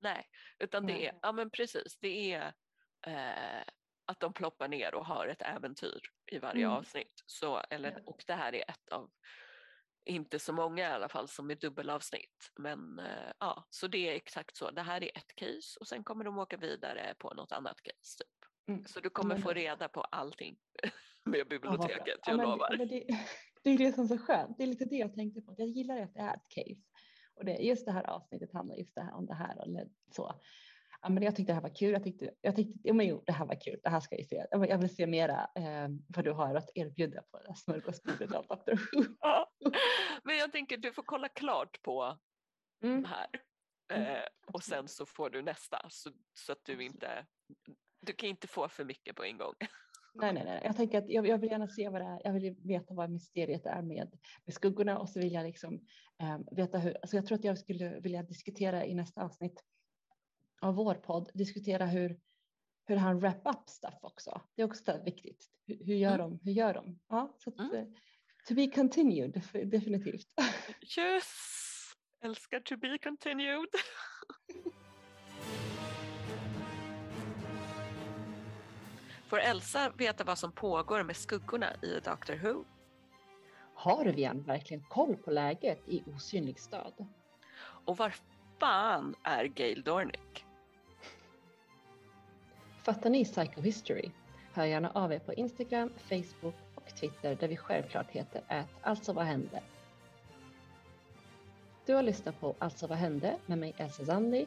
[0.00, 0.24] Nej,
[0.58, 2.52] utan det är, ja men precis, det är
[3.06, 3.62] eh,
[4.06, 6.00] att de ploppar ner och har ett äventyr
[6.32, 6.76] i varje mm.
[6.76, 7.22] avsnitt.
[7.26, 7.98] Så, eller, ja.
[8.06, 9.10] Och det här är ett av
[10.10, 12.52] inte så många i alla fall som är dubbelavsnitt.
[12.58, 14.70] Men eh, ja, så det är exakt så.
[14.70, 18.18] Det här är ett case och sen kommer de åka vidare på något annat case.
[18.18, 18.50] Typ.
[18.68, 18.84] Mm.
[18.86, 20.56] Så du kommer få reda på allting
[21.24, 22.76] med biblioteket, ja, jag men, lovar.
[22.78, 23.06] Men det,
[23.62, 24.58] det är det som är så skönt.
[24.58, 25.54] Det är lite det jag tänkte på.
[25.58, 26.90] Jag gillar att det är ett case
[27.40, 30.40] och det, just det här avsnittet handlar just det här om det här eller så.
[31.02, 31.92] Ja, men jag tyckte det här var kul.
[31.92, 33.80] Jag tyckte, jag tyckte ja, men jo, det här var kul.
[33.82, 34.46] Det här ska vi se.
[34.50, 38.44] Jag vill se mera eh, vad du har att erbjuda på det här smörgåsbordet av
[38.44, 38.72] Dr.
[38.72, 39.04] Who.
[40.24, 42.18] men jag tänker du får kolla klart på
[42.84, 43.04] mm.
[43.04, 43.26] här
[43.92, 47.26] mm, eh, och sen så får du nästa så, så att du inte,
[48.00, 49.54] du kan inte få för mycket på en gång.
[50.14, 50.60] Nej, nej, nej.
[50.64, 52.20] Jag tänker att jag, jag, vill gärna se vad det är.
[52.24, 55.74] Jag vill veta vad mysteriet är med, med skuggorna och så vill jag liksom
[56.22, 56.96] eh, veta hur.
[57.02, 59.64] Alltså jag tror att jag skulle vilja diskutera i nästa avsnitt
[60.60, 62.20] av vår podd, diskutera hur,
[62.86, 64.40] hur han wrap up stuff också.
[64.54, 65.50] Det är också viktigt.
[65.66, 66.30] Hur, hur gör mm.
[66.30, 66.38] de?
[66.42, 66.98] Hur gör de?
[67.08, 67.76] Ja, så att, mm.
[67.76, 67.84] Eh,
[68.48, 70.26] to be continued, definitivt.
[70.98, 71.26] Yes,
[72.24, 73.68] älskar to be continued.
[79.28, 82.64] Får Elsa veta vad som pågår med skuggorna i Doctor Who?
[83.74, 87.06] Har Vian verkligen koll på läget i Osynlig stad?
[87.84, 88.14] Och var
[88.60, 90.46] fan är Gail Dornick?
[92.82, 94.10] Fattar ni Psychohistory?
[94.52, 99.12] Hör gärna av er på Instagram, Facebook och Twitter där vi självklart heter ät alltså
[99.12, 99.62] vad hände.
[101.86, 104.46] Du har lyssnat på Alltså vad hände med mig Elsa Zandi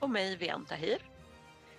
[0.00, 0.98] och mig Vian Tahir.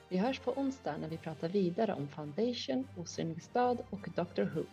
[0.09, 4.63] Vi hörs på onsdag när vi pratar vidare om Foundation, Osynlig stad och Doctor Who.